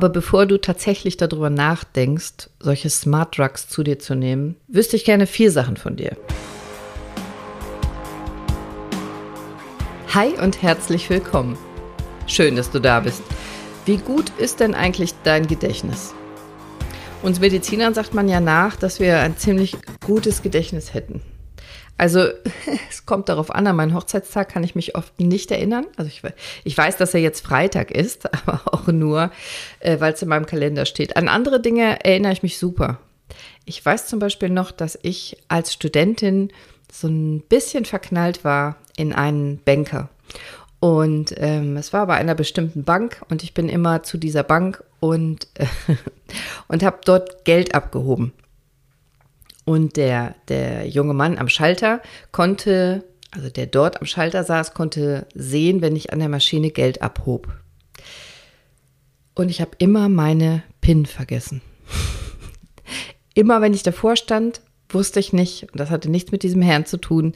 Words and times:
Aber 0.00 0.08
bevor 0.08 0.46
du 0.46 0.58
tatsächlich 0.58 1.18
darüber 1.18 1.50
nachdenkst, 1.50 2.48
solche 2.58 2.88
Smart 2.88 3.36
Drugs 3.36 3.68
zu 3.68 3.82
dir 3.82 3.98
zu 3.98 4.14
nehmen, 4.14 4.56
wüsste 4.66 4.96
ich 4.96 5.04
gerne 5.04 5.26
vier 5.26 5.52
Sachen 5.52 5.76
von 5.76 5.96
dir. 5.96 6.16
Hi 10.14 10.28
und 10.42 10.62
herzlich 10.62 11.10
willkommen. 11.10 11.58
Schön, 12.26 12.56
dass 12.56 12.70
du 12.70 12.78
da 12.78 13.00
bist. 13.00 13.22
Wie 13.84 13.98
gut 13.98 14.30
ist 14.38 14.60
denn 14.60 14.74
eigentlich 14.74 15.12
dein 15.22 15.46
Gedächtnis? 15.46 16.14
Uns 17.20 17.38
Medizinern 17.38 17.92
sagt 17.92 18.14
man 18.14 18.26
ja 18.26 18.40
nach, 18.40 18.76
dass 18.76 19.00
wir 19.00 19.18
ein 19.18 19.36
ziemlich 19.36 19.76
gutes 20.06 20.40
Gedächtnis 20.40 20.94
hätten. 20.94 21.20
Also 21.96 22.20
es 22.90 23.06
kommt 23.06 23.28
darauf 23.28 23.54
an, 23.54 23.66
an 23.66 23.76
meinen 23.76 23.94
Hochzeitstag 23.94 24.48
kann 24.48 24.64
ich 24.64 24.74
mich 24.74 24.94
oft 24.94 25.18
nicht 25.20 25.50
erinnern. 25.50 25.86
Also 25.96 26.08
ich, 26.08 26.22
ich 26.64 26.76
weiß, 26.76 26.96
dass 26.96 27.14
er 27.14 27.20
jetzt 27.20 27.44
Freitag 27.44 27.90
ist, 27.90 28.32
aber 28.46 28.62
auch 28.66 28.86
nur, 28.86 29.30
äh, 29.80 30.00
weil 30.00 30.12
es 30.12 30.22
in 30.22 30.28
meinem 30.28 30.46
Kalender 30.46 30.86
steht. 30.86 31.16
An 31.16 31.28
andere 31.28 31.60
Dinge 31.60 32.04
erinnere 32.04 32.32
ich 32.32 32.42
mich 32.42 32.58
super. 32.58 32.98
Ich 33.64 33.84
weiß 33.84 34.06
zum 34.06 34.18
Beispiel 34.18 34.50
noch, 34.50 34.72
dass 34.72 34.98
ich 35.02 35.36
als 35.48 35.72
Studentin 35.72 36.50
so 36.90 37.06
ein 37.06 37.40
bisschen 37.42 37.84
verknallt 37.84 38.44
war 38.44 38.76
in 38.96 39.12
einen 39.12 39.58
Banker. 39.64 40.08
Und 40.80 41.34
ähm, 41.36 41.76
es 41.76 41.92
war 41.92 42.06
bei 42.06 42.14
einer 42.14 42.34
bestimmten 42.34 42.84
Bank 42.84 43.22
und 43.28 43.42
ich 43.42 43.52
bin 43.52 43.68
immer 43.68 44.02
zu 44.02 44.16
dieser 44.16 44.42
Bank 44.42 44.82
und, 44.98 45.46
äh, 45.54 45.66
und 46.68 46.82
habe 46.82 47.00
dort 47.04 47.44
Geld 47.44 47.74
abgehoben. 47.74 48.32
Und 49.70 49.96
der, 49.96 50.34
der 50.48 50.88
junge 50.88 51.14
Mann 51.14 51.38
am 51.38 51.48
Schalter 51.48 52.02
konnte, 52.32 53.04
also 53.30 53.50
der 53.50 53.66
dort 53.66 54.00
am 54.00 54.04
Schalter 54.08 54.42
saß, 54.42 54.74
konnte 54.74 55.28
sehen, 55.32 55.80
wenn 55.80 55.94
ich 55.94 56.12
an 56.12 56.18
der 56.18 56.28
Maschine 56.28 56.72
Geld 56.72 57.02
abhob. 57.02 57.46
Und 59.36 59.48
ich 59.48 59.60
habe 59.60 59.70
immer 59.78 60.08
meine 60.08 60.64
PIN 60.80 61.06
vergessen. 61.06 61.62
immer 63.34 63.60
wenn 63.60 63.72
ich 63.72 63.84
davor 63.84 64.16
stand, 64.16 64.60
wusste 64.94 65.20
ich 65.20 65.32
nicht, 65.32 65.64
und 65.64 65.78
das 65.78 65.90
hatte 65.90 66.10
nichts 66.10 66.32
mit 66.32 66.42
diesem 66.42 66.62
Herrn 66.62 66.86
zu 66.86 66.96
tun, 66.96 67.34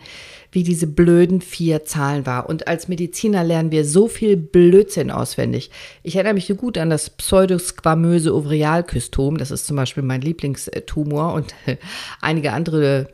wie 0.52 0.62
diese 0.62 0.86
blöden 0.86 1.40
vier 1.40 1.84
Zahlen 1.84 2.26
war. 2.26 2.48
Und 2.48 2.68
als 2.68 2.88
Mediziner 2.88 3.42
lernen 3.42 3.72
wir 3.72 3.84
so 3.84 4.08
viel 4.08 4.36
Blödsinn 4.36 5.10
auswendig. 5.10 5.70
Ich 6.02 6.16
erinnere 6.16 6.34
mich 6.34 6.46
so 6.46 6.54
gut 6.54 6.78
an 6.78 6.90
das 6.90 7.10
pseudosquamöse 7.10 8.34
Ovrialkystom. 8.34 9.38
Das 9.38 9.50
ist 9.50 9.66
zum 9.66 9.76
Beispiel 9.76 10.02
mein 10.02 10.20
Lieblingstumor 10.20 11.34
und 11.34 11.54
einige 12.20 12.52
andere 12.52 13.08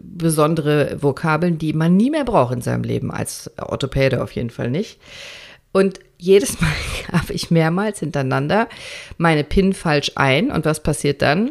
besondere 0.00 1.02
Vokabeln, 1.02 1.58
die 1.58 1.72
man 1.72 1.96
nie 1.96 2.10
mehr 2.10 2.24
braucht 2.24 2.54
in 2.54 2.60
seinem 2.60 2.84
Leben, 2.84 3.10
als 3.10 3.50
Orthopäde 3.58 4.22
auf 4.22 4.32
jeden 4.32 4.50
Fall 4.50 4.70
nicht. 4.70 4.98
Und 5.72 6.00
jedes 6.18 6.60
Mal 6.60 6.70
habe 7.12 7.32
ich 7.32 7.50
mehrmals 7.50 8.00
hintereinander 8.00 8.68
meine 9.18 9.44
PIN 9.44 9.72
falsch 9.72 10.12
ein. 10.14 10.50
Und 10.50 10.64
was 10.64 10.82
passiert 10.82 11.22
dann? 11.22 11.50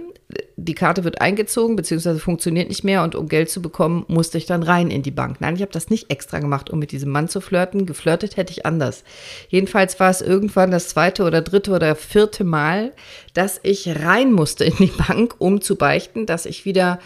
Die 0.58 0.74
Karte 0.74 1.04
wird 1.04 1.22
eingezogen, 1.22 1.76
beziehungsweise 1.76 2.20
funktioniert 2.20 2.70
nicht 2.70 2.84
mehr 2.84 3.04
und 3.04 3.16
um 3.16 3.28
Geld 3.28 3.50
zu 3.50 3.62
bekommen, 3.62 4.06
musste 4.08 4.38
ich 4.38 4.46
dann 4.46 4.64
rein 4.64 4.90
in 4.90 5.04
die 5.04 5.12
Bank. 5.12 5.42
Nein, 5.42 5.56
ich 5.56 5.62
habe 5.62 5.72
das 5.72 5.90
nicht 5.90 6.10
extra 6.10 6.40
gemacht, 6.40 6.70
um 6.70 6.80
mit 6.80 6.92
diesem 6.92 7.12
Mann 7.12 7.28
zu 7.28 7.42
flirten. 7.42 7.86
Geflirtet 7.86 8.38
hätte 8.38 8.52
ich 8.52 8.66
anders. 8.66 9.04
Jedenfalls 9.50 10.00
war 10.00 10.10
es 10.10 10.22
irgendwann 10.22 10.72
das 10.72 10.90
zweite 10.90 11.24
oder 11.24 11.42
dritte 11.42 11.72
oder 11.72 11.96
vierte 11.96 12.44
Mal, 12.44 12.94
dass 13.34 13.60
ich 13.64 14.04
rein 14.04 14.32
musste 14.32 14.64
in 14.66 14.76
die 14.78 14.94
Bank, 15.08 15.36
um 15.40 15.62
zu 15.62 15.76
beichten, 15.76 16.26
dass 16.26 16.46
ich 16.46 16.66
wieder 16.66 17.00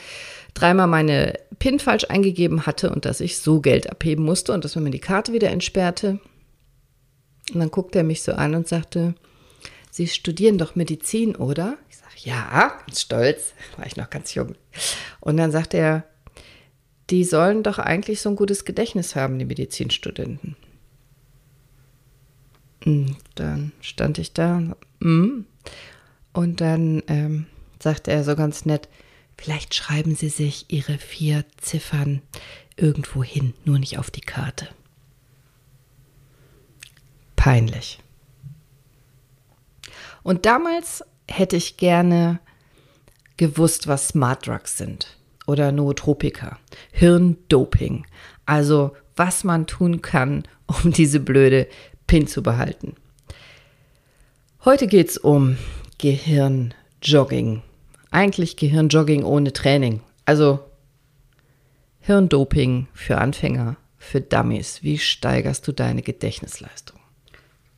dreimal 0.53 0.87
meine 0.87 1.33
PIN 1.57 1.79
falsch 1.79 2.05
eingegeben 2.09 2.65
hatte 2.65 2.89
und 2.91 3.05
dass 3.05 3.19
ich 3.19 3.39
so 3.39 3.61
Geld 3.61 3.89
abheben 3.89 4.23
musste 4.23 4.53
und 4.53 4.63
dass 4.63 4.75
man 4.75 4.83
mir 4.83 4.91
die 4.91 4.99
Karte 4.99 5.33
wieder 5.33 5.49
entsperrte. 5.49 6.19
Und 7.53 7.59
dann 7.59 7.71
guckte 7.71 7.99
er 7.99 8.03
mich 8.03 8.21
so 8.21 8.33
an 8.33 8.53
und 8.53 8.67
sagte, 8.67 9.15
Sie 9.91 10.07
studieren 10.07 10.57
doch 10.57 10.75
Medizin, 10.75 11.35
oder? 11.35 11.77
Ja, 12.19 12.79
ganz 12.85 13.01
stolz, 13.01 13.53
war 13.77 13.85
ich 13.85 13.97
noch 13.97 14.09
ganz 14.09 14.33
jung. 14.33 14.55
Und 15.19 15.37
dann 15.37 15.51
sagt 15.51 15.73
er, 15.73 16.03
die 17.09 17.23
sollen 17.23 17.63
doch 17.63 17.79
eigentlich 17.79 18.21
so 18.21 18.29
ein 18.29 18.35
gutes 18.35 18.65
Gedächtnis 18.65 19.15
haben, 19.15 19.39
die 19.39 19.45
Medizinstudenten. 19.45 20.55
Und 22.85 23.07
hm, 23.07 23.17
dann 23.35 23.71
stand 23.81 24.17
ich 24.19 24.33
da 24.33 24.61
hm. 25.01 25.45
und 26.33 26.61
dann 26.61 27.03
ähm, 27.07 27.45
sagte 27.81 28.11
er 28.11 28.23
so 28.23 28.35
ganz 28.35 28.65
nett, 28.65 28.87
vielleicht 29.37 29.75
schreiben 29.75 30.15
Sie 30.15 30.29
sich 30.29 30.65
Ihre 30.69 30.97
vier 30.97 31.43
Ziffern 31.57 32.21
irgendwo 32.77 33.23
hin, 33.23 33.53
nur 33.65 33.79
nicht 33.79 33.97
auf 33.97 34.11
die 34.11 34.21
Karte. 34.21 34.69
Peinlich. 37.35 37.99
Und 40.23 40.45
damals 40.45 41.03
hätte 41.29 41.55
ich 41.55 41.77
gerne 41.77 42.39
gewusst, 43.37 43.87
was 43.87 44.09
Smart 44.09 44.45
Drugs 44.47 44.77
sind 44.77 45.17
oder 45.47 45.71
Nootropika, 45.71 46.59
Hirndoping. 46.91 48.05
Also 48.45 48.95
was 49.15 49.43
man 49.43 49.67
tun 49.67 50.01
kann, 50.01 50.43
um 50.83 50.91
diese 50.91 51.19
blöde 51.19 51.67
Pin 52.07 52.27
zu 52.27 52.43
behalten. 52.43 52.95
Heute 54.65 54.87
geht 54.87 55.09
es 55.09 55.17
um 55.17 55.57
Gehirnjogging. 55.99 57.61
Eigentlich 58.11 58.57
Gehirnjogging 58.57 59.23
ohne 59.23 59.53
Training. 59.53 60.01
Also 60.25 60.59
Hirndoping 62.01 62.87
für 62.93 63.19
Anfänger, 63.19 63.77
für 63.97 64.21
Dummies. 64.21 64.83
Wie 64.83 64.97
steigerst 64.97 65.67
du 65.67 65.71
deine 65.71 66.01
Gedächtnisleistung? 66.01 66.98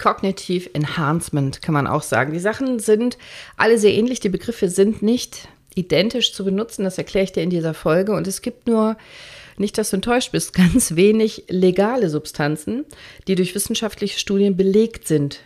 Cognitive 0.02 0.74
Enhancement 0.74 1.62
kann 1.62 1.74
man 1.74 1.86
auch 1.86 2.02
sagen. 2.02 2.34
Die 2.34 2.40
Sachen 2.40 2.80
sind 2.80 3.20
alle 3.56 3.78
sehr 3.78 3.94
ähnlich. 3.94 4.20
Die 4.20 4.30
Begriffe 4.30 4.68
sind 4.68 5.04
nicht 5.04 5.48
identisch 5.76 6.34
zu 6.34 6.44
benutzen. 6.44 6.84
Das 6.84 6.98
erkläre 6.98 7.26
ich 7.26 7.34
dir 7.34 7.44
in 7.44 7.52
dieser 7.52 7.76
Folge. 7.76 8.14
Und 8.14 8.26
es 8.26 8.42
gibt 8.42 8.68
nur, 8.68 8.98
nicht, 9.58 9.78
dass 9.78 9.92
du 9.92 9.98
enttäuscht 9.98 10.32
bist, 10.32 10.54
ganz 10.56 10.96
wenig 10.96 11.44
legale 11.50 12.10
Substanzen, 12.10 12.86
die 13.28 13.36
durch 13.36 13.54
wissenschaftliche 13.54 14.18
Studien 14.18 14.58
belegt 14.58 15.08
sind 15.08 15.42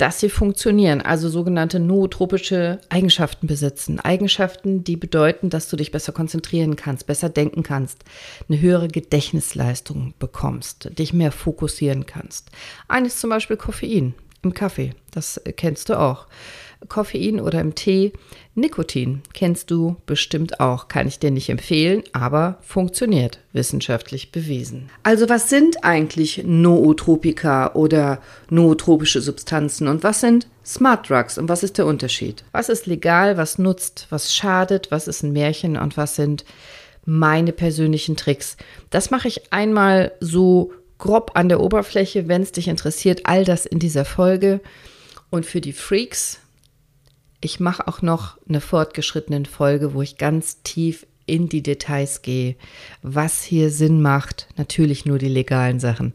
dass 0.00 0.18
sie 0.18 0.30
funktionieren, 0.30 1.02
also 1.02 1.28
sogenannte 1.28 1.78
nootropische 1.78 2.80
Eigenschaften 2.88 3.46
besitzen. 3.46 4.00
Eigenschaften, 4.00 4.82
die 4.82 4.96
bedeuten, 4.96 5.50
dass 5.50 5.68
du 5.68 5.76
dich 5.76 5.90
besser 5.90 6.12
konzentrieren 6.12 6.74
kannst, 6.74 7.06
besser 7.06 7.28
denken 7.28 7.62
kannst, 7.62 8.04
eine 8.48 8.58
höhere 8.60 8.88
Gedächtnisleistung 8.88 10.14
bekommst, 10.18 10.98
dich 10.98 11.12
mehr 11.12 11.32
fokussieren 11.32 12.06
kannst. 12.06 12.50
Eines 12.88 13.20
zum 13.20 13.28
Beispiel 13.28 13.58
Koffein 13.58 14.14
im 14.42 14.54
Kaffee, 14.54 14.94
das 15.10 15.38
kennst 15.56 15.90
du 15.90 15.98
auch. 15.98 16.26
Koffein 16.90 17.40
oder 17.40 17.60
im 17.60 17.74
Tee. 17.74 18.12
Nikotin 18.54 19.22
kennst 19.32 19.70
du 19.70 19.96
bestimmt 20.04 20.60
auch, 20.60 20.88
kann 20.88 21.08
ich 21.08 21.18
dir 21.18 21.30
nicht 21.30 21.48
empfehlen, 21.48 22.02
aber 22.12 22.58
funktioniert, 22.60 23.38
wissenschaftlich 23.54 24.32
bewiesen. 24.32 24.90
Also 25.02 25.30
was 25.30 25.48
sind 25.48 25.82
eigentlich 25.82 26.42
Nootropika 26.44 27.72
oder 27.72 28.20
nootropische 28.50 29.22
Substanzen 29.22 29.88
und 29.88 30.02
was 30.02 30.20
sind 30.20 30.48
Smart 30.66 31.08
Drugs 31.08 31.38
und 31.38 31.48
was 31.48 31.62
ist 31.62 31.78
der 31.78 31.86
Unterschied? 31.86 32.44
Was 32.52 32.68
ist 32.68 32.86
legal, 32.86 33.38
was 33.38 33.58
nutzt, 33.58 34.06
was 34.10 34.34
schadet, 34.34 34.90
was 34.90 35.08
ist 35.08 35.22
ein 35.22 35.32
Märchen 35.32 35.78
und 35.78 35.96
was 35.96 36.16
sind 36.16 36.44
meine 37.06 37.52
persönlichen 37.52 38.16
Tricks? 38.16 38.56
Das 38.90 39.10
mache 39.10 39.28
ich 39.28 39.52
einmal 39.52 40.12
so 40.20 40.72
grob 40.98 41.32
an 41.34 41.48
der 41.48 41.60
Oberfläche, 41.60 42.28
wenn 42.28 42.42
es 42.42 42.52
dich 42.52 42.68
interessiert, 42.68 43.22
all 43.24 43.44
das 43.44 43.64
in 43.64 43.78
dieser 43.78 44.04
Folge. 44.04 44.60
Und 45.30 45.46
für 45.46 45.60
die 45.60 45.72
Freaks, 45.72 46.40
ich 47.40 47.60
mache 47.60 47.88
auch 47.88 48.02
noch 48.02 48.38
eine 48.48 48.60
fortgeschrittene 48.60 49.44
Folge, 49.46 49.94
wo 49.94 50.02
ich 50.02 50.18
ganz 50.18 50.62
tief 50.62 51.06
in 51.26 51.48
die 51.48 51.62
Details 51.62 52.22
gehe, 52.22 52.56
was 53.02 53.42
hier 53.42 53.70
Sinn 53.70 54.02
macht, 54.02 54.48
natürlich 54.56 55.06
nur 55.06 55.18
die 55.18 55.28
legalen 55.28 55.78
Sachen 55.80 56.12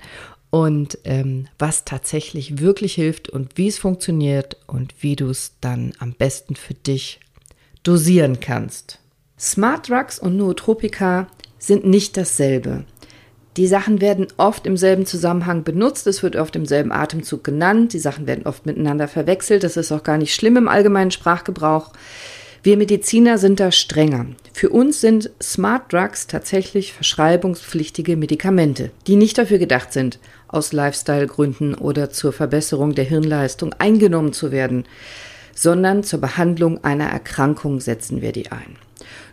und 0.49 0.99
ähm, 1.03 1.47
was 1.57 1.85
tatsächlich 1.85 2.59
wirklich 2.59 2.95
hilft 2.95 3.29
und 3.29 3.57
wie 3.57 3.67
es 3.67 3.77
funktioniert 3.77 4.57
und 4.67 4.93
wie 5.01 5.15
du 5.15 5.29
es 5.29 5.53
dann 5.61 5.93
am 5.99 6.13
besten 6.13 6.55
für 6.55 6.73
dich 6.73 7.19
dosieren 7.83 8.39
kannst. 8.39 8.99
Smart 9.39 9.89
Drugs 9.89 10.19
und 10.19 10.37
Nootropika 10.37 11.27
sind 11.59 11.85
nicht 11.85 12.17
dasselbe. 12.17 12.85
Die 13.57 13.67
Sachen 13.67 14.01
werden 14.01 14.27
oft 14.35 14.67
im 14.67 14.75
selben 14.75 15.05
Zusammenhang 15.05 15.63
benutzt, 15.63 16.07
es 16.07 16.23
wird 16.23 16.35
oft 16.35 16.57
im 16.57 16.65
selben 16.65 16.91
Atemzug 16.91 17.43
genannt, 17.43 17.93
die 17.93 17.99
Sachen 17.99 18.27
werden 18.27 18.45
oft 18.45 18.65
miteinander 18.65 19.07
verwechselt, 19.07 19.63
das 19.63 19.77
ist 19.77 19.93
auch 19.93 20.03
gar 20.03 20.17
nicht 20.17 20.35
schlimm 20.35 20.57
im 20.57 20.67
allgemeinen 20.67 21.11
Sprachgebrauch. 21.11 21.93
Wir 22.63 22.75
Mediziner 22.75 23.37
sind 23.37 23.59
da 23.59 23.71
strenger. 23.71 24.25
Für 24.51 24.69
uns 24.69 24.99
sind 24.99 25.29
Smart 25.41 25.93
Drugs 25.93 26.27
tatsächlich 26.27 26.93
verschreibungspflichtige 26.93 28.17
Medikamente, 28.17 28.91
die 29.07 29.15
nicht 29.15 29.37
dafür 29.37 29.59
gedacht 29.59 29.93
sind, 29.93 30.19
aus 30.47 30.73
Lifestyle-Gründen 30.73 31.75
oder 31.75 32.09
zur 32.09 32.33
Verbesserung 32.33 32.95
der 32.95 33.05
Hirnleistung 33.05 33.73
eingenommen 33.77 34.33
zu 34.33 34.51
werden, 34.51 34.85
sondern 35.53 36.03
zur 36.03 36.19
Behandlung 36.19 36.83
einer 36.83 37.07
Erkrankung 37.07 37.79
setzen 37.79 38.21
wir 38.21 38.31
die 38.31 38.51
ein. 38.51 38.77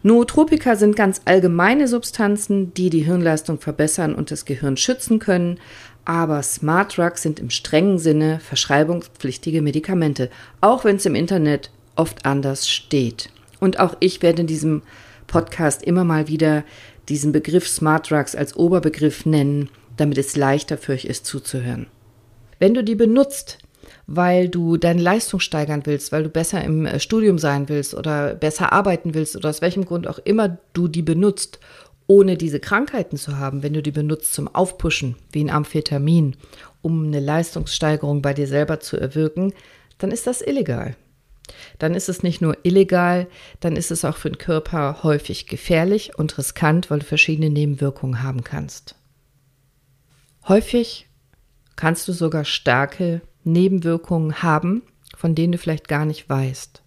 Nootropika 0.03 0.77
sind 0.77 0.97
ganz 0.97 1.21
allgemeine 1.25 1.89
Substanzen, 1.89 2.75
die 2.75 2.91
die 2.91 3.03
Hirnleistung 3.03 3.61
verbessern 3.61 4.15
und 4.15 4.31
das 4.31 4.45
Gehirn 4.45 4.77
schützen 4.77 5.19
können. 5.19 5.59
Aber 6.05 6.43
Smart 6.43 6.97
Drugs 6.97 7.23
sind 7.23 7.39
im 7.39 7.51
strengen 7.51 7.99
Sinne 7.99 8.41
verschreibungspflichtige 8.41 9.63
Medikamente, 9.63 10.31
auch 10.61 10.85
wenn 10.85 10.97
es 10.97 11.07
im 11.07 11.15
Internet 11.15 11.71
oft 11.95 12.25
anders 12.27 12.69
steht. 12.69 13.31
Und 13.61 13.79
auch 13.79 13.97
ich 14.01 14.23
werde 14.23 14.43
in 14.43 14.47
diesem 14.47 14.83
Podcast 15.27 15.83
immer 15.83 16.05
mal 16.05 16.29
wieder 16.29 16.65
diesen 17.09 17.33
Begriff 17.33 17.69
Smart 17.69 18.11
Drugs 18.11 18.35
als 18.35 18.57
Oberbegriff 18.57 19.27
nennen, 19.27 19.69
damit 19.97 20.19
es 20.19 20.37
leichter 20.37 20.79
für 20.79 20.93
euch 20.93 21.05
ist 21.05 21.27
zuzuhören. 21.27 21.87
Wenn 22.59 22.75
du 22.75 22.85
die 22.85 22.95
benutzt, 22.95 23.59
weil 24.07 24.49
du 24.49 24.77
deine 24.77 25.01
Leistung 25.01 25.41
steigern 25.41 25.83
willst, 25.85 26.13
weil 26.13 26.25
du 26.25 26.29
besser 26.29 26.63
im 26.63 26.87
äh, 26.87 27.01
Studium 27.01 27.39
sein 27.39 27.69
willst 27.69 27.95
oder 27.95 28.35
besser 28.35 28.73
arbeiten 28.73 29.15
willst 29.15 29.37
oder 29.37 29.51
aus 29.51 29.63
welchem 29.63 29.85
Grund 29.85 30.07
auch 30.07 30.19
immer 30.19 30.59
du 30.73 30.89
die 30.89 31.03
benutzt, 31.03 31.61
ohne 32.07 32.37
diese 32.37 32.61
Krankheiten 32.61 33.17
zu 33.17 33.39
haben, 33.39 33.63
wenn 33.63 33.75
du 33.75 33.83
die 33.83 33.93
benutzt 33.93 34.35
zum 34.35 34.53
Aufpushen, 34.55 35.17
wie 35.31 35.45
ein 35.45 35.51
Amphetamin, 35.51 36.37
um 36.83 37.07
eine 37.07 37.21
Leistungssteigerung 37.21 38.23
bei 38.23 38.35
dir 38.35 38.47
selber 38.47 38.81
zu 38.81 38.97
erwirken, 38.97 39.53
dann 39.99 40.11
ist 40.11 40.27
das 40.27 40.43
illegal. 40.43 40.97
Dann 41.79 41.95
ist 41.95 42.09
es 42.09 42.23
nicht 42.23 42.41
nur 42.41 42.57
illegal, 42.65 43.29
dann 43.61 43.77
ist 43.77 43.91
es 43.91 44.05
auch 44.05 44.17
für 44.17 44.31
den 44.31 44.39
Körper 44.39 45.03
häufig 45.03 45.47
gefährlich 45.47 46.19
und 46.19 46.37
riskant, 46.39 46.91
weil 46.91 47.01
du 47.01 47.05
verschiedene 47.05 47.51
Nebenwirkungen 47.51 48.23
haben 48.23 48.45
kannst. 48.45 48.97
Häufig 50.49 51.09
kannst 51.77 52.09
du 52.09 52.13
sogar 52.13 52.45
starke 52.45 53.23
Nebenwirkungen 53.45 54.43
haben, 54.43 54.83
von 55.17 55.35
denen 55.35 55.53
du 55.53 55.59
vielleicht 55.59 55.89
gar 55.89 56.05
nicht 56.05 56.29
weißt. 56.29 56.83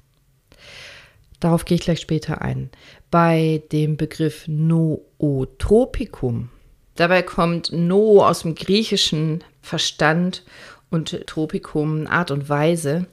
Darauf 1.39 1.65
gehe 1.65 1.75
ich 1.75 1.81
gleich 1.81 1.99
später 1.99 2.41
ein. 2.41 2.69
Bei 3.11 3.61
dem 3.71 3.97
Begriff 3.97 4.47
Nootropikum, 4.47 6.49
dabei 6.95 7.21
kommt 7.21 7.71
No 7.71 8.25
aus 8.25 8.41
dem 8.41 8.55
griechischen 8.55 9.43
Verstand 9.61 10.43
und 10.89 11.27
Tropikum 11.27 12.07
Art 12.07 12.31
und 12.31 12.49
Weise. 12.49 13.07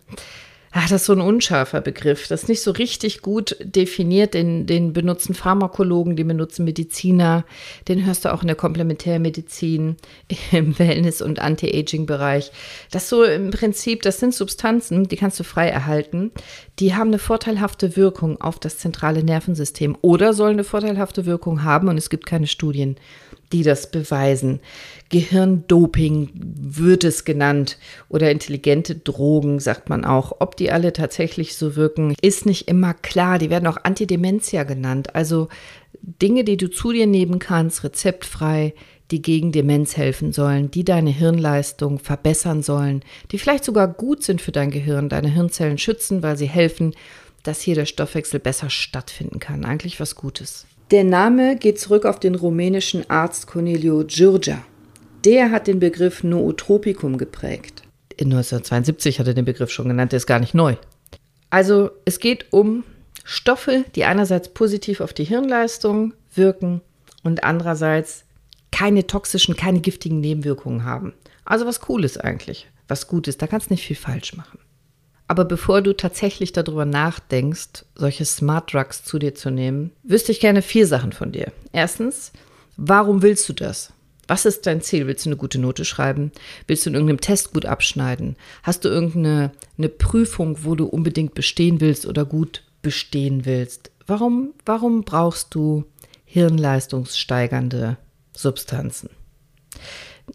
Ach, 0.74 0.88
das 0.88 1.02
ist 1.02 1.04
so 1.04 1.12
ein 1.12 1.20
unscharfer 1.20 1.82
Begriff. 1.82 2.28
Das 2.28 2.44
ist 2.44 2.48
nicht 2.48 2.62
so 2.62 2.70
richtig 2.70 3.20
gut 3.20 3.56
definiert. 3.60 4.32
Den, 4.32 4.66
den 4.66 4.94
benutzen 4.94 5.34
Pharmakologen, 5.34 6.16
den 6.16 6.28
benutzen 6.28 6.64
Mediziner. 6.64 7.44
Den 7.88 8.06
hörst 8.06 8.24
du 8.24 8.32
auch 8.32 8.40
in 8.40 8.46
der 8.46 8.56
Komplementärmedizin, 8.56 9.96
im 10.52 10.78
Wellness- 10.78 11.20
und 11.20 11.40
Anti-Aging-Bereich. 11.40 12.52
Das 12.90 13.10
so 13.10 13.22
im 13.22 13.50
Prinzip, 13.50 14.00
das 14.00 14.18
sind 14.18 14.34
Substanzen, 14.34 15.08
die 15.08 15.16
kannst 15.16 15.38
du 15.38 15.44
frei 15.44 15.68
erhalten. 15.68 16.30
Die 16.78 16.94
haben 16.94 17.08
eine 17.08 17.18
vorteilhafte 17.18 17.94
Wirkung 17.96 18.40
auf 18.40 18.58
das 18.58 18.78
zentrale 18.78 19.22
Nervensystem 19.22 19.98
oder 20.00 20.32
sollen 20.32 20.54
eine 20.54 20.64
vorteilhafte 20.64 21.26
Wirkung 21.26 21.64
haben 21.64 21.88
und 21.88 21.98
es 21.98 22.08
gibt 22.08 22.24
keine 22.24 22.46
Studien, 22.46 22.96
die 23.52 23.62
das 23.62 23.90
beweisen. 23.90 24.60
Gehirndoping 25.10 26.30
wird 26.34 27.04
es 27.04 27.24
genannt 27.24 27.78
oder 28.08 28.30
intelligente 28.30 28.94
Drogen, 28.94 29.60
sagt 29.60 29.88
man 29.88 30.04
auch. 30.04 30.36
Ob 30.40 30.56
die 30.56 30.70
alle 30.70 30.92
tatsächlich 30.92 31.54
so 31.56 31.76
wirken, 31.76 32.14
ist 32.22 32.46
nicht 32.46 32.68
immer 32.68 32.94
klar. 32.94 33.38
Die 33.38 33.50
werden 33.50 33.66
auch 33.66 33.84
Antidementia 33.84 34.64
genannt, 34.64 35.14
also 35.14 35.48
Dinge, 36.00 36.44
die 36.44 36.56
du 36.56 36.68
zu 36.68 36.92
dir 36.92 37.06
nehmen 37.06 37.38
kannst, 37.38 37.84
rezeptfrei, 37.84 38.74
die 39.10 39.22
gegen 39.22 39.52
Demenz 39.52 39.96
helfen 39.96 40.32
sollen, 40.32 40.70
die 40.70 40.84
deine 40.84 41.10
Hirnleistung 41.10 41.98
verbessern 41.98 42.62
sollen, 42.62 43.04
die 43.30 43.38
vielleicht 43.38 43.64
sogar 43.64 43.86
gut 43.86 44.22
sind 44.22 44.40
für 44.40 44.52
dein 44.52 44.70
Gehirn, 44.70 45.10
deine 45.10 45.28
Hirnzellen 45.28 45.78
schützen, 45.78 46.22
weil 46.22 46.36
sie 46.38 46.48
helfen, 46.48 46.94
dass 47.42 47.60
hier 47.60 47.74
der 47.74 47.86
Stoffwechsel 47.86 48.40
besser 48.40 48.70
stattfinden 48.70 49.38
kann. 49.38 49.64
Eigentlich 49.64 50.00
was 50.00 50.14
Gutes. 50.14 50.66
Der 50.92 51.04
Name 51.04 51.56
geht 51.56 51.80
zurück 51.80 52.04
auf 52.04 52.20
den 52.20 52.34
rumänischen 52.34 53.08
Arzt 53.08 53.46
Cornelio 53.46 54.04
Giurgia. 54.06 54.62
Der 55.24 55.50
hat 55.50 55.66
den 55.66 55.80
Begriff 55.80 56.22
Nootropicum 56.22 57.16
geprägt. 57.16 57.82
In 58.18 58.26
1972 58.26 59.18
hat 59.18 59.26
er 59.26 59.32
den 59.32 59.46
Begriff 59.46 59.70
schon 59.70 59.88
genannt, 59.88 60.12
der 60.12 60.18
ist 60.18 60.26
gar 60.26 60.38
nicht 60.38 60.52
neu. 60.52 60.76
Also 61.48 61.92
es 62.04 62.18
geht 62.18 62.52
um 62.52 62.84
Stoffe, 63.24 63.86
die 63.94 64.04
einerseits 64.04 64.50
positiv 64.50 65.00
auf 65.00 65.14
die 65.14 65.24
Hirnleistung 65.24 66.12
wirken 66.34 66.82
und 67.22 67.42
andererseits 67.42 68.24
keine 68.70 69.06
toxischen, 69.06 69.56
keine 69.56 69.80
giftigen 69.80 70.20
Nebenwirkungen 70.20 70.84
haben. 70.84 71.14
Also 71.46 71.64
was 71.64 71.80
Cooles 71.80 72.18
eigentlich, 72.18 72.68
was 72.86 73.08
Gutes, 73.08 73.38
da 73.38 73.46
kannst 73.46 73.70
du 73.70 73.72
nicht 73.72 73.86
viel 73.86 73.96
falsch 73.96 74.36
machen. 74.36 74.58
Aber 75.32 75.46
bevor 75.46 75.80
du 75.80 75.96
tatsächlich 75.96 76.52
darüber 76.52 76.84
nachdenkst, 76.84 77.86
solche 77.94 78.26
Smart 78.26 78.74
Drugs 78.74 79.02
zu 79.02 79.18
dir 79.18 79.34
zu 79.34 79.50
nehmen, 79.50 79.90
wüsste 80.02 80.30
ich 80.30 80.40
gerne 80.40 80.60
vier 80.60 80.86
Sachen 80.86 81.12
von 81.12 81.32
dir. 81.32 81.52
Erstens, 81.72 82.32
warum 82.76 83.22
willst 83.22 83.48
du 83.48 83.54
das? 83.54 83.94
Was 84.28 84.44
ist 84.44 84.66
dein 84.66 84.82
Ziel? 84.82 85.06
Willst 85.06 85.24
du 85.24 85.30
eine 85.30 85.38
gute 85.38 85.58
Note 85.58 85.86
schreiben? 85.86 86.32
Willst 86.66 86.84
du 86.84 86.90
in 86.90 86.94
irgendeinem 86.96 87.22
Test 87.22 87.54
gut 87.54 87.64
abschneiden? 87.64 88.36
Hast 88.62 88.84
du 88.84 88.90
irgendeine 88.90 89.52
eine 89.78 89.88
Prüfung, 89.88 90.64
wo 90.64 90.74
du 90.74 90.84
unbedingt 90.84 91.32
bestehen 91.32 91.80
willst 91.80 92.04
oder 92.04 92.26
gut 92.26 92.62
bestehen 92.82 93.46
willst? 93.46 93.90
Warum, 94.06 94.52
warum 94.66 95.00
brauchst 95.02 95.54
du 95.54 95.86
hirnleistungssteigernde 96.26 97.96
Substanzen? 98.36 99.08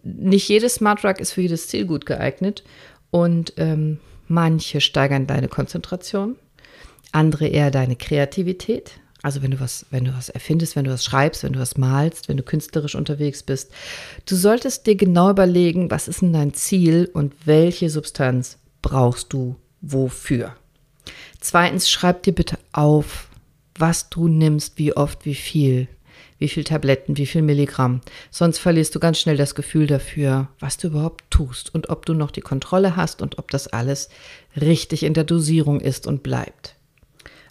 Nicht 0.01 0.49
jedes 0.49 0.73
Smart 0.73 1.03
Drug 1.03 1.19
ist 1.19 1.33
für 1.33 1.41
jedes 1.41 1.67
Ziel 1.67 1.85
gut 1.85 2.07
geeignet 2.07 2.63
und 3.11 3.53
ähm, 3.57 3.99
Manche 4.27 4.81
steigern 4.81 5.27
deine 5.27 5.47
Konzentration, 5.47 6.35
andere 7.11 7.47
eher 7.47 7.71
deine 7.71 7.95
Kreativität. 7.95 8.99
Also 9.23 9.41
wenn 9.41 9.51
du 9.51 9.59
was, 9.59 9.85
wenn 9.89 10.05
du 10.05 10.15
was 10.15 10.29
erfindest, 10.29 10.75
wenn 10.75 10.85
du 10.85 10.91
was 10.91 11.03
schreibst, 11.03 11.43
wenn 11.43 11.53
du 11.53 11.59
was 11.59 11.77
malst, 11.77 12.29
wenn 12.29 12.37
du 12.37 12.43
künstlerisch 12.43 12.95
unterwegs 12.95 13.43
bist. 13.43 13.71
Du 14.25 14.35
solltest 14.35 14.85
dir 14.85 14.95
genau 14.95 15.31
überlegen, 15.31 15.89
was 15.89 16.07
ist 16.07 16.21
denn 16.21 16.33
dein 16.33 16.53
Ziel 16.53 17.09
und 17.13 17.33
welche 17.45 17.89
Substanz 17.89 18.57
brauchst 18.81 19.33
du 19.33 19.55
wofür. 19.81 20.55
Zweitens, 21.39 21.89
schreib 21.89 22.23
dir 22.23 22.33
bitte 22.33 22.57
auf, 22.71 23.29
was 23.75 24.09
du 24.09 24.27
nimmst, 24.27 24.77
wie 24.77 24.95
oft, 24.95 25.25
wie 25.25 25.35
viel 25.35 25.87
wie 26.39 26.47
viel 26.47 26.63
Tabletten, 26.63 27.17
wie 27.17 27.25
viel 27.25 27.41
Milligramm. 27.41 28.01
Sonst 28.31 28.59
verlierst 28.59 28.93
du 28.95 28.99
ganz 28.99 29.19
schnell 29.19 29.37
das 29.37 29.55
Gefühl 29.55 29.87
dafür, 29.87 30.47
was 30.59 30.77
du 30.77 30.87
überhaupt 30.87 31.23
tust 31.29 31.73
und 31.73 31.89
ob 31.89 32.05
du 32.05 32.13
noch 32.13 32.31
die 32.31 32.41
Kontrolle 32.41 32.95
hast 32.95 33.21
und 33.21 33.39
ob 33.39 33.51
das 33.51 33.67
alles 33.67 34.09
richtig 34.59 35.03
in 35.03 35.13
der 35.13 35.23
Dosierung 35.23 35.79
ist 35.79 36.07
und 36.07 36.23
bleibt. 36.23 36.75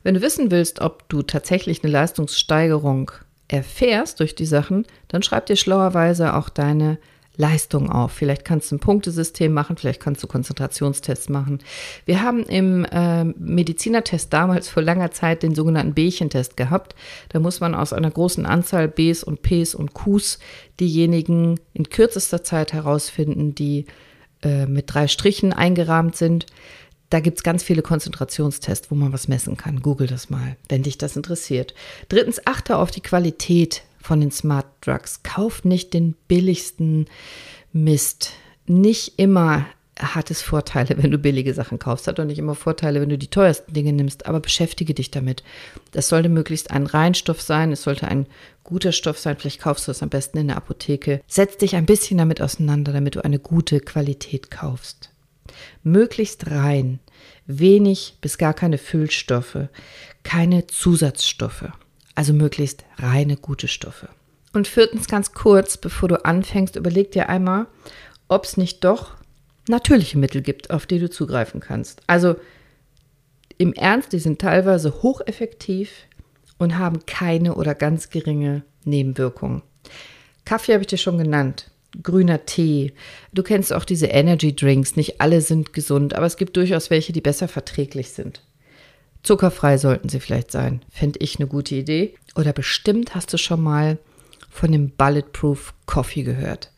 Wenn 0.02 0.14
du 0.14 0.22
wissen 0.22 0.50
willst, 0.50 0.80
ob 0.80 1.08
du 1.08 1.22
tatsächlich 1.22 1.82
eine 1.82 1.92
Leistungssteigerung 1.92 3.10
erfährst 3.48 4.20
durch 4.20 4.34
die 4.34 4.46
Sachen, 4.46 4.86
dann 5.08 5.22
schreib 5.22 5.46
dir 5.46 5.56
schlauerweise 5.56 6.34
auch 6.34 6.48
deine 6.48 6.98
Leistung 7.36 7.90
auf. 7.90 8.12
Vielleicht 8.12 8.44
kannst 8.44 8.70
du 8.70 8.76
ein 8.76 8.80
Punktesystem 8.80 9.52
machen, 9.52 9.76
vielleicht 9.76 10.00
kannst 10.00 10.22
du 10.22 10.26
Konzentrationstests 10.26 11.28
machen. 11.28 11.60
Wir 12.04 12.22
haben 12.22 12.42
im 12.44 12.84
äh, 12.84 13.24
Medizinertest 13.24 14.32
damals 14.32 14.68
vor 14.68 14.82
langer 14.82 15.10
Zeit 15.10 15.43
den 15.43 15.55
sogenannten 15.55 15.94
Bächentest 15.94 16.56
gehabt. 16.56 16.94
Da 17.28 17.40
muss 17.40 17.60
man 17.60 17.74
aus 17.74 17.93
einer 17.93 18.10
großen 18.10 18.46
Anzahl 18.46 18.88
Bs 18.88 19.24
und 19.24 19.43
Ps 19.43 19.74
und 19.74 19.93
Qs 19.94 20.38
diejenigen 20.81 21.60
in 21.74 21.88
kürzester 21.88 22.43
Zeit 22.43 22.72
herausfinden, 22.72 23.55
die 23.55 23.86
äh, 24.43 24.66
mit 24.66 24.93
drei 24.93 25.08
Strichen 25.08 25.52
eingerahmt 25.52 26.16
sind. 26.16 26.46
Da 27.10 27.20
gibt 27.20 27.38
es 27.38 27.44
ganz 27.44 27.62
viele 27.62 27.82
Konzentrationstests, 27.82 28.90
wo 28.90 28.94
man 28.94 29.12
was 29.12 29.28
messen 29.28 29.56
kann. 29.56 29.81
Google 29.81 30.08
das 30.08 30.28
mal, 30.28 30.56
wenn 30.69 30.82
dich 30.82 30.98
das 30.98 31.16
interessiert. 31.16 31.74
Drittens, 32.08 32.46
achte 32.46 32.78
auf 32.78 32.90
die 32.90 33.00
Qualität 33.00 33.82
von 34.06 34.20
den 34.20 34.31
Smart 34.31 34.67
Drugs. 34.81 35.22
Kauf 35.25 35.65
nicht 35.65 35.93
den 35.93 36.15
billigsten 36.29 37.06
Mist. 37.72 38.31
Nicht 38.67 39.19
immer 39.19 39.67
hat 39.98 40.31
es 40.31 40.43
Vorteile, 40.43 41.03
wenn 41.03 41.10
du 41.10 41.19
billige 41.19 41.53
Sachen 41.55 41.79
kaufst. 41.79 42.06
Hat 42.06 42.20
auch 42.20 42.25
nicht 42.25 42.39
immer 42.39 42.55
Vorteile, 42.55 43.01
wenn 43.01 43.08
du 43.08 43.19
die 43.19 43.31
teuersten 43.31 43.72
Dinge 43.72 43.93
nimmst, 43.93 44.27
aber 44.27 44.41
beschäftige 44.41 44.94
dich 44.94 45.10
damit. 45.10 45.43
Das 45.91 46.08
sollte 46.08 46.29
möglichst 46.29 46.70
ein 46.70 46.86
Reinstoff 46.86 47.41
sein, 47.41 47.72
es 47.72 47.82
sollte 47.82 48.06
ein 48.06 48.27
guter 48.63 48.93
Stoff 48.93 49.19
sein. 49.19 49.36
Vielleicht 49.36 49.60
kaufst 49.60 49.89
du 49.89 49.91
es 49.91 50.03
am 50.03 50.08
besten 50.08 50.39
in 50.39 50.48
der 50.48 50.56
Apotheke. 50.56 51.20
Setz 51.27 51.56
dich 51.56 51.75
ein 51.75 51.86
bisschen 51.86 52.19
damit 52.19 52.41
auseinander, 52.41 52.93
damit 52.93 53.17
du 53.17 53.25
eine 53.25 53.41
gute 53.41 53.81
Qualität 53.81 54.51
kaufst. 54.53 55.10
Möglichst 55.82 56.48
rein, 56.51 57.01
wenig 57.46 58.19
bis 58.20 58.39
gar 58.39 58.55
keine 58.55 58.79
Füllstoffe, 58.79 59.69
keine 60.22 60.67
Zusatzstoffe 60.67 61.70
also 62.17 62.32
möglichst 62.32 62.85
reine 62.99 63.37
gute 63.37 63.69
Stoffe. 63.69 64.08
Und 64.53 64.67
viertens, 64.67 65.06
ganz 65.06 65.32
kurz, 65.32 65.77
bevor 65.77 66.08
du 66.08 66.25
anfängst, 66.25 66.77
überleg 66.77 67.13
dir 67.13 67.29
einmal, 67.29 67.67
ob 68.27 68.44
es 68.44 68.56
nicht 68.56 68.82
doch 68.85 69.13
natürliche 69.69 70.19
Mittel 70.19 70.43
gibt, 70.43 70.70
auf 70.70 70.87
die 70.87 70.99
du 70.99 71.11
zugreifen 71.11 71.61
kannst. 71.61 72.01
Also 72.06 72.37
im 73.58 73.73
Ernst, 73.73 74.13
die 74.13 74.19
sind 74.19 74.41
teilweise 74.41 75.03
hocheffektiv 75.03 75.91
und 76.58 76.79
haben 76.79 77.05
keine 77.06 77.55
oder 77.55 77.75
ganz 77.75 78.11
geringe 78.11 78.63
Nebenwirkungen. 78.85 79.63
Kaffee 80.44 80.73
habe 80.73 80.82
ich 80.82 80.89
dir 80.89 80.99
schon 80.99 81.19
genannt. 81.19 81.70
Grüner 82.03 82.44
Tee. 82.44 82.93
Du 83.32 83.43
kennst 83.43 83.73
auch 83.73 83.85
diese 83.85 84.06
Energy 84.06 84.55
Drinks. 84.55 84.96
Nicht 84.96 85.20
alle 85.20 85.41
sind 85.41 85.73
gesund, 85.73 86.15
aber 86.15 86.27
es 86.27 86.37
gibt 86.37 86.56
durchaus 86.56 86.91
welche, 86.91 87.13
die 87.13 87.20
besser 87.20 87.49
verträglich 87.49 88.11
sind. 88.11 88.43
Zuckerfrei 89.26 89.76
sollten 89.76 90.08
sie 90.08 90.20
vielleicht 90.20 90.52
sein. 90.52 90.82
Fände 90.88 91.18
ich 91.20 91.38
eine 91.38 91.48
gute 91.48 91.74
Idee. 91.74 92.14
Oder 92.36 92.52
bestimmt 92.52 93.16
hast 93.16 93.32
du 93.32 93.38
schon 93.38 93.60
mal 93.60 93.98
von 94.50 94.70
dem 94.70 94.90
Bulletproof 94.90 95.74
Coffee 95.84 96.22
gehört. 96.22 96.70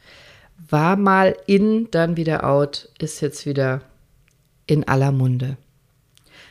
War 0.71 0.97
mal 0.97 1.37
in, 1.47 1.91
dann 1.91 2.17
wieder 2.17 2.45
out, 2.49 2.89
ist 2.99 3.21
jetzt 3.21 3.45
wieder 3.45 3.83
in 4.67 4.89
aller 4.89 5.13
Munde. 5.13 5.59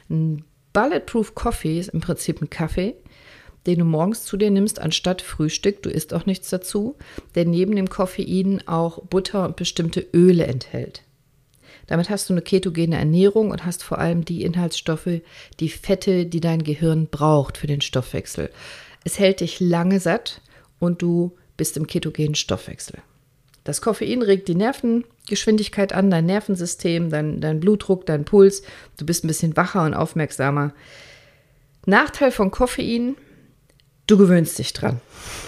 Ein 0.07 0.45
Bulletproof 0.71 1.33
Coffee 1.33 1.79
ist 1.79 1.89
im 1.89 2.01
Prinzip 2.01 2.41
ein 2.43 2.49
Kaffee, 2.51 2.95
den 3.65 3.79
du 3.79 3.85
morgens 3.85 4.23
zu 4.23 4.37
dir 4.37 4.51
nimmst 4.51 4.79
anstatt 4.79 5.23
Frühstück. 5.23 5.81
Du 5.81 5.89
isst 5.89 6.13
auch 6.13 6.27
nichts 6.27 6.49
dazu, 6.49 6.95
der 7.33 7.45
neben 7.45 7.75
dem 7.75 7.89
Koffein 7.89 8.61
auch 8.67 9.01
Butter 9.03 9.45
und 9.45 9.55
bestimmte 9.55 10.05
Öle 10.13 10.45
enthält. 10.45 11.01
Damit 11.85 12.09
hast 12.09 12.29
du 12.29 12.33
eine 12.33 12.41
ketogene 12.41 12.97
Ernährung 12.97 13.51
und 13.51 13.65
hast 13.65 13.83
vor 13.83 13.99
allem 13.99 14.25
die 14.25 14.41
Inhaltsstoffe, 14.41 15.21
die 15.59 15.69
Fette, 15.69 16.25
die 16.25 16.41
dein 16.41 16.63
Gehirn 16.63 17.07
braucht 17.07 17.57
für 17.57 17.67
den 17.67 17.81
Stoffwechsel. 17.81 18.49
Es 19.03 19.19
hält 19.19 19.41
dich 19.41 19.59
lange 19.59 19.99
satt 19.99 20.41
und 20.79 21.01
du 21.01 21.37
bist 21.55 21.77
im 21.77 21.87
ketogenen 21.87 22.35
Stoffwechsel. 22.35 22.99
Das 23.63 23.81
Koffein 23.81 24.21
regt 24.21 24.47
die 24.47 24.55
Nervengeschwindigkeit 24.55 25.91
an, 25.91 26.09
dein 26.09 26.25
Nervensystem, 26.25 27.09
dein, 27.09 27.41
dein 27.41 27.59
Blutdruck, 27.59 28.05
dein 28.05 28.23
Puls. 28.23 28.63
Du 28.97 29.05
bist 29.05 29.25
ein 29.25 29.27
bisschen 29.27 29.57
wacher 29.57 29.83
und 29.83 29.93
aufmerksamer. 29.93 30.73
Nachteil 31.85 32.31
von 32.31 32.49
Koffein, 32.49 33.17
du 34.07 34.17
gewöhnst 34.17 34.57
dich 34.57 34.71
dran. 34.71 35.01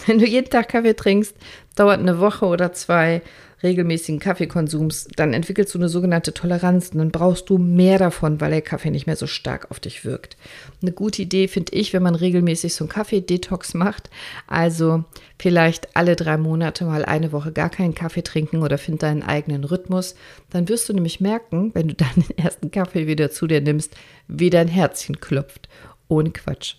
Wenn 0.05 0.19
du 0.19 0.25
jeden 0.25 0.49
Tag 0.49 0.67
Kaffee 0.67 0.95
trinkst, 0.95 1.33
dauert 1.75 1.99
eine 1.99 2.19
Woche 2.19 2.45
oder 2.45 2.73
zwei 2.73 3.21
regelmäßigen 3.63 4.19
Kaffeekonsums, 4.19 5.07
dann 5.15 5.33
entwickelst 5.33 5.73
du 5.73 5.77
eine 5.77 5.89
sogenannte 5.89 6.33
Toleranz 6.33 6.89
und 6.89 6.99
dann 6.99 7.11
brauchst 7.11 7.49
du 7.49 7.57
mehr 7.57 7.97
davon, 7.97 8.39
weil 8.39 8.51
der 8.51 8.61
Kaffee 8.61 8.91
nicht 8.91 9.07
mehr 9.07 9.15
so 9.15 9.27
stark 9.27 9.69
auf 9.71 9.79
dich 9.79 10.05
wirkt. 10.05 10.37
Eine 10.81 10.91
gute 10.91 11.21
Idee 11.21 11.47
finde 11.47 11.73
ich, 11.73 11.93
wenn 11.93 12.03
man 12.03 12.15
regelmäßig 12.15 12.73
so 12.73 12.85
einen 12.85 12.89
Kaffee-Detox 12.89 13.73
macht, 13.73 14.09
also 14.47 15.03
vielleicht 15.37 15.95
alle 15.95 16.15
drei 16.15 16.37
Monate 16.37 16.85
mal 16.85 17.05
eine 17.05 17.31
Woche 17.31 17.51
gar 17.51 17.69
keinen 17.69 17.95
Kaffee 17.95 18.23
trinken 18.23 18.61
oder 18.61 18.77
find 18.77 19.03
deinen 19.03 19.23
eigenen 19.23 19.63
Rhythmus, 19.63 20.15
dann 20.49 20.69
wirst 20.69 20.87
du 20.89 20.93
nämlich 20.93 21.19
merken, 21.19 21.71
wenn 21.73 21.87
du 21.87 21.93
dann 21.95 22.09
den 22.15 22.37
ersten 22.37 22.71
Kaffee 22.71 23.07
wieder 23.07 23.31
zu 23.31 23.47
dir 23.47 23.61
nimmst, 23.61 23.95
wie 24.27 24.49
dein 24.49 24.67
Herzchen 24.67 25.19
klopft. 25.19 25.69
Ohne 26.07 26.31
Quatsch. 26.31 26.75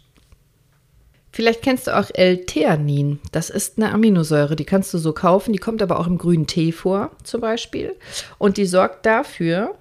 Vielleicht 1.32 1.62
kennst 1.62 1.86
du 1.86 1.96
auch 1.96 2.10
L-Theanin. 2.12 3.20
Das 3.30 3.50
ist 3.50 3.78
eine 3.78 3.92
Aminosäure, 3.92 4.56
die 4.56 4.64
kannst 4.64 4.92
du 4.92 4.98
so 4.98 5.12
kaufen. 5.12 5.52
Die 5.52 5.58
kommt 5.58 5.80
aber 5.82 6.00
auch 6.00 6.06
im 6.06 6.18
grünen 6.18 6.46
Tee 6.46 6.72
vor, 6.72 7.10
zum 7.22 7.40
Beispiel. 7.40 7.94
Und 8.38 8.56
die 8.56 8.66
sorgt 8.66 9.06
dafür, 9.06 9.76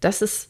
dass 0.00 0.20
es 0.20 0.48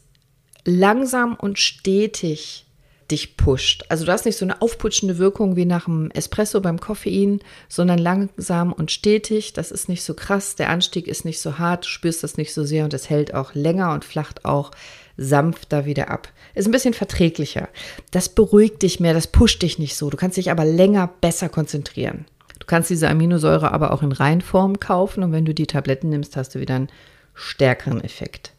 langsam 0.65 1.35
und 1.35 1.59
stetig 1.59 2.65
dich 3.11 3.35
pusht. 3.35 3.83
Also 3.89 4.05
du 4.05 4.11
hast 4.11 4.25
nicht 4.25 4.37
so 4.37 4.45
eine 4.45 4.61
aufputschende 4.61 5.17
Wirkung 5.17 5.55
wie 5.55 5.65
nach 5.65 5.85
dem 5.85 6.09
Espresso 6.11 6.61
beim 6.61 6.79
Koffein, 6.79 7.41
sondern 7.67 7.99
langsam 7.99 8.71
und 8.71 8.89
stetig. 8.89 9.53
Das 9.53 9.71
ist 9.71 9.89
nicht 9.89 10.03
so 10.03 10.13
krass. 10.13 10.55
Der 10.55 10.69
Anstieg 10.69 11.07
ist 11.07 11.25
nicht 11.25 11.41
so 11.41 11.59
hart. 11.59 11.85
Du 11.85 11.89
spürst 11.89 12.23
das 12.23 12.37
nicht 12.37 12.53
so 12.53 12.63
sehr 12.63 12.85
und 12.85 12.93
es 12.93 13.09
hält 13.09 13.33
auch 13.33 13.53
länger 13.53 13.93
und 13.93 14.05
flacht 14.05 14.45
auch 14.45 14.71
sanfter 15.17 15.85
wieder 15.85 16.09
ab. 16.09 16.29
Ist 16.55 16.67
ein 16.67 16.71
bisschen 16.71 16.93
verträglicher. 16.93 17.69
Das 18.11 18.29
beruhigt 18.29 18.81
dich 18.81 18.99
mehr, 18.99 19.13
das 19.13 19.27
pusht 19.27 19.61
dich 19.61 19.79
nicht 19.79 19.95
so. 19.95 20.09
Du 20.09 20.17
kannst 20.17 20.37
dich 20.37 20.51
aber 20.51 20.65
länger 20.65 21.09
besser 21.21 21.49
konzentrieren. 21.49 22.25
Du 22.59 22.67
kannst 22.67 22.89
diese 22.89 23.09
Aminosäure 23.09 23.71
aber 23.71 23.91
auch 23.91 24.03
in 24.03 24.11
Reinform 24.11 24.79
kaufen 24.79 25.23
und 25.23 25.31
wenn 25.31 25.45
du 25.45 25.53
die 25.53 25.67
Tabletten 25.67 26.09
nimmst, 26.09 26.37
hast 26.37 26.55
du 26.55 26.59
wieder 26.59 26.75
einen 26.75 26.89
stärkeren 27.33 28.03
Effekt. 28.03 28.53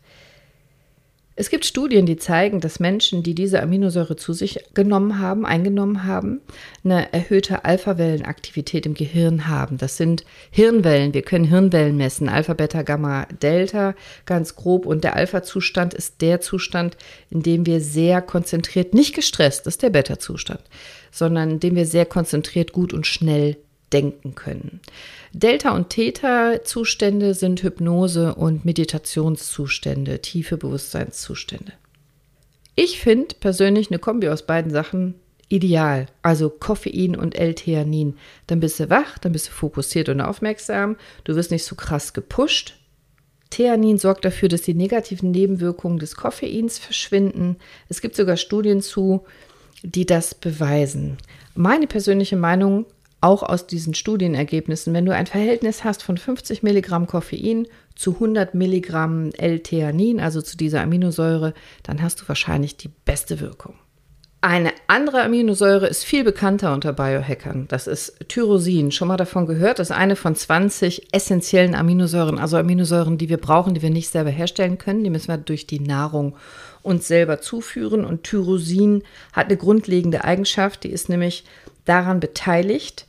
Es 1.35 1.49
gibt 1.49 1.65
Studien, 1.65 2.05
die 2.05 2.19
zeigen, 2.19 2.61
dass 2.61 2.79
Menschen, 2.79 3.23
die 3.23 3.35
diese 3.35 3.63
Aminosäure 3.63 4.17
zu 4.17 4.35
sich 4.35 4.61
genommen 4.75 5.19
haben, 5.19 5.47
eingenommen 5.47 6.05
haben, 6.05 6.43
eine 6.85 7.11
erhöhte 7.15 7.65
Alpha-Wellenaktivität 7.65 8.85
im 8.85 8.93
Gehirn 8.93 9.49
haben. 9.49 9.79
Das 9.79 9.97
sind 9.97 10.27
Hirnwellen. 10.51 11.15
Wir 11.15 11.23
können 11.23 11.47
Hirnwellen 11.47 11.97
messen. 11.97 12.29
Alpha, 12.29 12.53
Beta, 12.53 12.83
Gamma, 12.83 13.27
Delta, 13.41 13.95
ganz 14.27 14.57
grob. 14.57 14.85
Und 14.85 15.05
der 15.05 15.17
Alpha-Zustand 15.17 15.95
ist 15.95 16.21
der 16.21 16.43
Zustand, 16.43 16.99
in 17.31 17.43
dem 17.43 17.65
wir 17.65 17.81
sehr 17.81 18.21
konzentriert, 18.21 18.93
nicht 18.93 19.15
gestresst, 19.15 19.67
das 19.67 19.75
ist 19.75 19.83
der 19.83 19.91
Beta-Zustand, 19.91 20.61
sondern 21.11 21.53
in 21.53 21.61
dem 21.61 21.77
wir 21.77 21.87
sehr 21.87 22.05
konzentriert, 22.05 22.73
gut 22.73 22.93
und 22.93 23.07
schnell 23.07 23.57
denken 23.93 24.35
können. 24.35 24.81
Delta- 25.33 25.75
und 25.75 25.91
Theta-Zustände 25.91 27.35
sind 27.35 27.63
Hypnose- 27.63 28.35
und 28.35 28.65
Meditationszustände, 28.65 30.21
tiefe 30.21 30.57
Bewusstseinszustände. 30.57 31.73
Ich 32.75 33.01
finde 33.01 33.35
persönlich 33.39 33.91
eine 33.91 33.99
Kombi 33.99 34.29
aus 34.29 34.47
beiden 34.47 34.73
Sachen 34.73 35.15
ideal. 35.53 36.07
Also 36.23 36.49
Koffein 36.49 37.15
und 37.15 37.35
L-Theanin. 37.35 38.17
Dann 38.47 38.61
bist 38.61 38.81
du 38.81 38.89
wach, 38.89 39.19
dann 39.19 39.33
bist 39.33 39.49
du 39.49 39.53
fokussiert 39.53 40.09
und 40.09 40.21
aufmerksam. 40.21 40.97
Du 41.25 41.37
wirst 41.37 41.51
nicht 41.51 41.65
so 41.65 41.77
krass 41.77 42.15
gepusht. 42.15 42.79
Theanin 43.51 43.99
sorgt 43.99 44.25
dafür, 44.25 44.49
dass 44.49 44.63
die 44.63 44.73
negativen 44.73 45.31
Nebenwirkungen 45.31 45.99
des 45.99 46.17
Koffeins 46.17 46.79
verschwinden. 46.79 47.57
Es 47.91 48.01
gibt 48.01 48.17
sogar 48.17 48.39
Studien 48.39 48.81
zu, 48.81 49.27
die 49.83 50.07
das 50.07 50.35
beweisen. 50.35 51.19
Meine 51.55 51.87
persönliche 51.87 52.37
Meinung 52.37 52.87
auch 53.23 53.43
aus 53.43 53.67
diesen 53.67 53.95
Studienergebnissen, 53.95 54.93
wenn 54.93 55.07
du 55.07 55.15
ein 55.15 55.27
Verhältnis 55.27 55.85
hast 55.85 56.03
von 56.03 56.19
50 56.19 56.63
Milligramm 56.63 57.07
Koffein 57.07 57.69
zu 57.95 58.15
100 58.15 58.55
Milligramm 58.55 59.31
L-Theanin, 59.31 60.21
also 60.21 60.43
zu 60.43 60.57
dieser 60.57 60.83
Aminosäure, 60.83 61.55
dann 61.85 62.03
hast 62.03 62.21
du 62.21 62.29
wahrscheinlich 62.29 62.77
die 62.77 62.91
beste 63.05 63.41
Wirkung. 63.41 63.75
Eine 64.45 64.73
andere 64.89 65.23
Aminosäure 65.23 65.87
ist 65.87 66.03
viel 66.03 66.25
bekannter 66.25 66.75
unter 66.75 66.93
Biohackern. 66.93 67.69
Das 67.69 67.87
ist 67.87 68.29
Tyrosin. 68.29 68.91
Schon 68.91 69.07
mal 69.07 69.17
davon 69.17 69.47
gehört? 69.47 69.79
Das 69.79 69.91
ist 69.91 69.97
eine 69.97 70.17
von 70.17 70.35
20 70.35 71.15
essentiellen 71.15 71.77
Aminosäuren, 71.77 72.41
also 72.41 72.57
Aminosäuren, 72.57 73.19
die 73.19 73.29
wir 73.29 73.37
brauchen, 73.37 73.73
die 73.75 73.83
wir 73.83 73.91
nicht 73.91 74.09
selber 74.09 74.31
herstellen 74.31 74.79
können. 74.79 75.05
Die 75.05 75.11
müssen 75.11 75.29
wir 75.29 75.39
durch 75.39 75.69
die 75.69 75.79
Nahrung 75.79 76.35
uns 76.83 77.07
selber 77.07 77.41
zuführen. 77.41 78.05
Und 78.05 78.25
Tyrosin 78.25 79.05
hat 79.33 79.47
eine 79.47 79.57
grundlegende 79.57 80.25
Eigenschaft, 80.25 80.83
die 80.83 80.91
ist 80.91 81.09
nämlich 81.09 81.45
daran 81.85 82.19
beteiligt, 82.19 83.07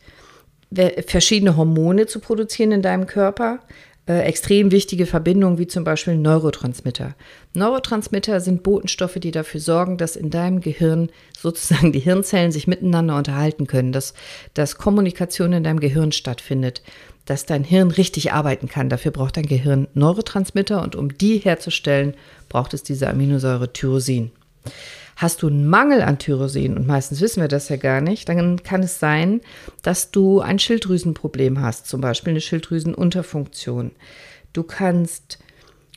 verschiedene 1.08 1.56
Hormone 1.56 2.06
zu 2.08 2.20
produzieren 2.20 2.72
in 2.72 2.82
deinem 2.82 3.08
Körper. 3.08 3.60
Äh, 4.06 4.24
extrem 4.24 4.72
wichtige 4.72 5.06
Verbindungen 5.06 5.58
wie 5.58 5.68
zum 5.68 5.86
Beispiel 5.86 6.18
Neurotransmitter. 6.18 7.16
Neurotransmitter 7.54 8.42
sind 8.42 8.62
Botenstoffe, 8.62 9.14
die 9.16 9.32
dafür 9.32 9.62
sorgen, 9.62 9.98
dass 9.98 10.18
in 10.18 10.30
deinem 10.30 10.60
Gehirn 10.60 11.10
sozusagen 11.40 11.94
die 11.94 12.00
Hirnzellen 12.00 12.52
sich 12.52 12.68
miteinander 12.68 13.16
unterhalten 13.16 13.66
können, 13.66 13.94
dass, 13.94 14.14
dass 14.54 14.78
Kommunikation 14.78 15.54
in 15.54 15.64
deinem 15.64 15.80
Gehirn 15.80 16.12
stattfindet, 16.12 16.82
dass 17.26 17.46
dein 17.46 17.64
Hirn 17.64 17.92
richtig 17.92 18.34
arbeiten 18.34 18.68
kann. 18.68 18.90
Dafür 18.90 19.12
braucht 19.12 19.38
dein 19.38 19.46
Gehirn 19.46 19.88
Neurotransmitter 19.94 20.82
und 20.82 20.98
um 20.98 21.18
die 21.18 21.38
herzustellen, 21.38 22.16
braucht 22.50 22.74
es 22.74 22.84
diese 22.84 23.08
Aminosäure 23.08 23.72
Tyrosin. 23.72 24.32
Hast 25.16 25.42
du 25.42 25.48
einen 25.48 25.68
Mangel 25.68 26.02
an 26.02 26.18
Tyrosin, 26.18 26.76
und 26.76 26.88
meistens 26.88 27.22
wissen 27.22 27.42
wir 27.42 27.48
das 27.48 27.70
ja 27.70 27.76
gar 27.76 28.02
nicht, 28.02 28.28
dann 28.30 28.64
kann 28.64 28.84
es 28.84 29.00
sein, 29.00 29.42
dass 29.82 30.12
du 30.12 30.42
ein 30.42 30.60
Schilddrüsenproblem 30.60 31.62
hast, 31.62 31.88
zum 31.88 32.02
Beispiel 32.02 32.32
eine 32.32 32.42
Schilddrüsenunterfunktion. 32.42 33.92
Du 34.54 34.64
kannst 34.64 35.40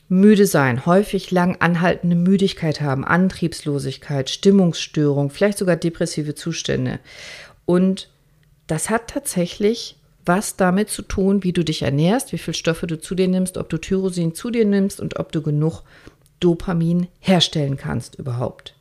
müde 0.09 0.45
sein, 0.45 0.85
häufig 0.85 1.31
lang 1.31 1.57
anhaltende 1.59 2.15
Müdigkeit 2.15 2.79
haben, 2.81 3.03
Antriebslosigkeit, 3.03 4.29
Stimmungsstörung, 4.29 5.29
vielleicht 5.29 5.57
sogar 5.57 5.75
depressive 5.75 6.35
Zustände. 6.35 6.99
Und 7.65 8.09
das 8.67 8.89
hat 8.89 9.09
tatsächlich 9.09 9.97
was 10.25 10.57
damit 10.57 10.89
zu 10.89 11.01
tun, 11.01 11.43
wie 11.43 11.53
du 11.53 11.63
dich 11.63 11.83
ernährst, 11.83 12.33
wie 12.33 12.37
viel 12.37 12.53
Stoffe 12.53 12.85
du 12.85 12.99
zu 12.99 13.15
dir 13.15 13.27
nimmst, 13.27 13.57
ob 13.57 13.69
du 13.69 13.77
Tyrosin 13.77 14.35
zu 14.35 14.49
dir 14.49 14.65
nimmst 14.65 14.99
und 14.99 15.19
ob 15.19 15.31
du 15.31 15.41
genug 15.41 15.83
Dopamin 16.39 17.07
herstellen 17.19 17.77
kannst 17.77 18.15
überhaupt 18.15 18.76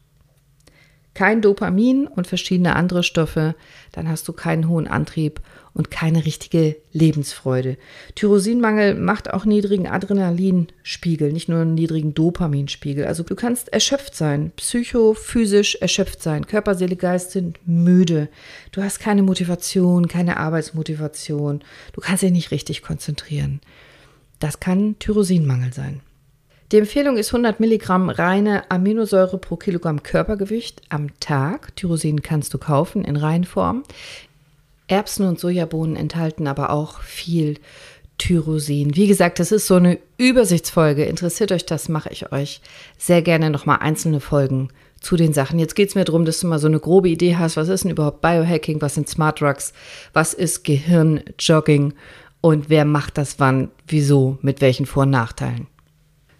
kein 1.17 1.41
Dopamin 1.41 2.07
und 2.07 2.27
verschiedene 2.27 2.77
andere 2.77 3.03
Stoffe, 3.03 3.55
dann 3.93 4.07
hast 4.07 4.29
du 4.29 4.35
keinen 4.35 4.69
hohen 4.69 4.87
Antrieb 4.87 5.41
und 5.73 5.91
keine 5.91 6.27
richtige 6.27 6.77
Lebensfreude. 6.93 7.79
Tyrosinmangel 8.17 8.95
macht 8.95 9.33
auch 9.33 9.47
niedrigen 9.47 9.87
Adrenalinspiegel, 9.87 11.33
nicht 11.33 11.49
nur 11.49 11.61
einen 11.61 11.75
niedrigen 11.75 12.13
Dopaminspiegel. 12.13 13.07
Also 13.07 13.23
du 13.23 13.35
kannst 13.35 13.73
erschöpft 13.73 14.15
sein, 14.15 14.53
psychophysisch 14.57 15.77
erschöpft 15.77 16.23
sein. 16.23 16.47
Körper, 16.47 16.75
Seele, 16.75 16.97
Geist 16.97 17.31
sind 17.31 17.59
müde. 17.67 18.29
Du 18.73 18.83
hast 18.83 19.01
keine 19.01 19.23
Motivation, 19.23 20.09
keine 20.09 20.37
Arbeitsmotivation. 20.37 21.65
Du 21.95 22.01
kannst 22.03 22.23
dich 22.23 22.31
nicht 22.33 22.51
richtig 22.51 22.83
konzentrieren. 22.83 23.63
Das 24.39 24.61
kann 24.61 24.99
Tyrosinmangel 24.99 25.73
sein. 25.73 26.03
Die 26.73 26.79
Empfehlung 26.79 27.17
ist 27.17 27.29
100 27.29 27.61
Milligramm 27.61 28.11
reine 28.11 28.69
Aminosäure 28.73 29.39
pro 29.39 29.55
Kilogramm 29.55 30.03
Körpergewicht 30.03 30.83
am 30.89 31.19
Tag. 31.21 31.77
Tyrosin 31.77 32.23
kannst 32.23 32.53
du 32.55 32.59
kaufen 32.59 33.05
in 33.05 33.17
Reinform. 33.17 33.85
Erbsen 34.89 35.29
und 35.29 35.39
Sojabohnen 35.39 35.95
enthalten 35.95 36.49
aber 36.49 36.71
auch 36.71 37.03
viel 37.03 37.59
Tyrosin. 38.19 38.97
Wie 38.97 39.07
gesagt, 39.07 39.39
das 39.39 39.53
ist 39.53 39.69
so 39.69 39.77
eine 39.77 39.99
Übersichtsfolge. 40.19 41.05
Interessiert 41.05 41.53
euch 41.53 41.67
das, 41.67 41.89
mache 41.89 42.11
ich 42.11 42.33
euch 42.33 42.61
sehr 42.99 43.23
gerne 43.23 43.51
nochmal 43.51 43.79
einzelne 43.81 44.19
Folgen 44.19 44.71
zu 45.01 45.17
den 45.17 45.33
Sachen. 45.33 45.61
Jetzt 45.61 45.77
geht 45.77 45.91
es 45.91 45.95
mir 45.95 46.05
darum, 46.05 46.25
dass 46.25 46.41
du 46.41 46.49
mal 46.49 46.59
so 46.59 46.67
eine 46.67 46.81
grobe 46.81 47.09
Idee 47.09 47.37
hast, 47.37 47.57
was 47.57 47.69
ist 47.69 47.85
denn 47.85 47.93
überhaupt 47.93 48.23
Biohacking, 48.23 48.81
was 48.83 48.95
sind 48.95 49.09
Smart 49.09 49.41
Drugs, 49.41 49.73
was 50.13 50.35
ist 50.35 50.65
Gehirnjogging 50.65 51.95
und 52.41 52.71
wer 52.71 52.85
macht 52.85 53.19
das 53.19 53.39
wann, 53.39 53.71
wieso, 53.87 54.39
mit 54.43 54.61
welchen 54.61 54.87
Vor- 54.87 55.05
und 55.05 55.11
Nachteilen. 55.11 55.69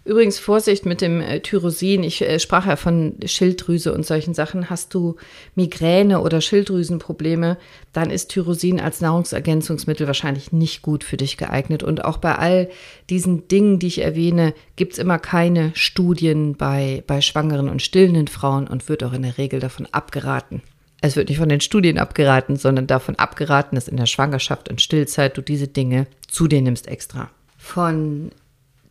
Übrigens 0.07 0.39
Vorsicht 0.39 0.85
mit 0.85 1.01
dem 1.01 1.19
äh, 1.19 1.41
Tyrosin. 1.41 2.01
Ich 2.01 2.21
äh, 2.21 2.39
sprach 2.39 2.65
ja 2.65 2.77
von 2.77 3.15
Schilddrüse 3.25 3.93
und 3.93 4.05
solchen 4.05 4.33
Sachen. 4.33 4.69
Hast 4.69 4.93
du 4.93 5.17
Migräne 5.53 6.21
oder 6.21 6.39
Schilddrüsenprobleme, 6.39 7.57
dann 7.91 8.09
ist 8.09 8.29
Tyrosin 8.29 8.79
als 8.79 9.01
Nahrungsergänzungsmittel 9.01 10.07
wahrscheinlich 10.07 10.53
nicht 10.53 10.81
gut 10.81 11.03
für 11.03 11.17
dich 11.17 11.35
geeignet. 11.35 11.83
Und 11.83 12.05
auch 12.05 12.19
bei 12.19 12.35
all 12.35 12.69
diesen 13.09 13.49
Dingen, 13.49 13.79
die 13.79 13.87
ich 13.87 14.01
erwähne, 14.01 14.53
gibt 14.77 14.93
es 14.93 14.99
immer 14.99 15.19
keine 15.19 15.71
Studien 15.73 16.55
bei, 16.55 17.03
bei 17.05 17.19
schwangeren 17.19 17.67
und 17.67 17.81
stillenden 17.81 18.29
Frauen 18.29 18.67
und 18.67 18.87
wird 18.87 19.03
auch 19.03 19.13
in 19.13 19.23
der 19.23 19.37
Regel 19.37 19.59
davon 19.59 19.87
abgeraten. 19.91 20.61
Es 21.01 21.17
wird 21.17 21.27
nicht 21.27 21.39
von 21.39 21.49
den 21.49 21.59
Studien 21.59 21.97
abgeraten, 21.97 22.55
sondern 22.55 22.87
davon 22.87 23.15
abgeraten, 23.15 23.75
dass 23.75 23.89
in 23.89 23.97
der 23.97 24.05
Schwangerschaft 24.05 24.69
und 24.69 24.79
Stillzeit 24.79 25.35
du 25.35 25.41
diese 25.41 25.67
Dinge 25.67 26.07
zu 26.29 26.47
dir 26.47 26.61
nimmst 26.61 26.87
extra. 26.87 27.29
Von 27.57 28.31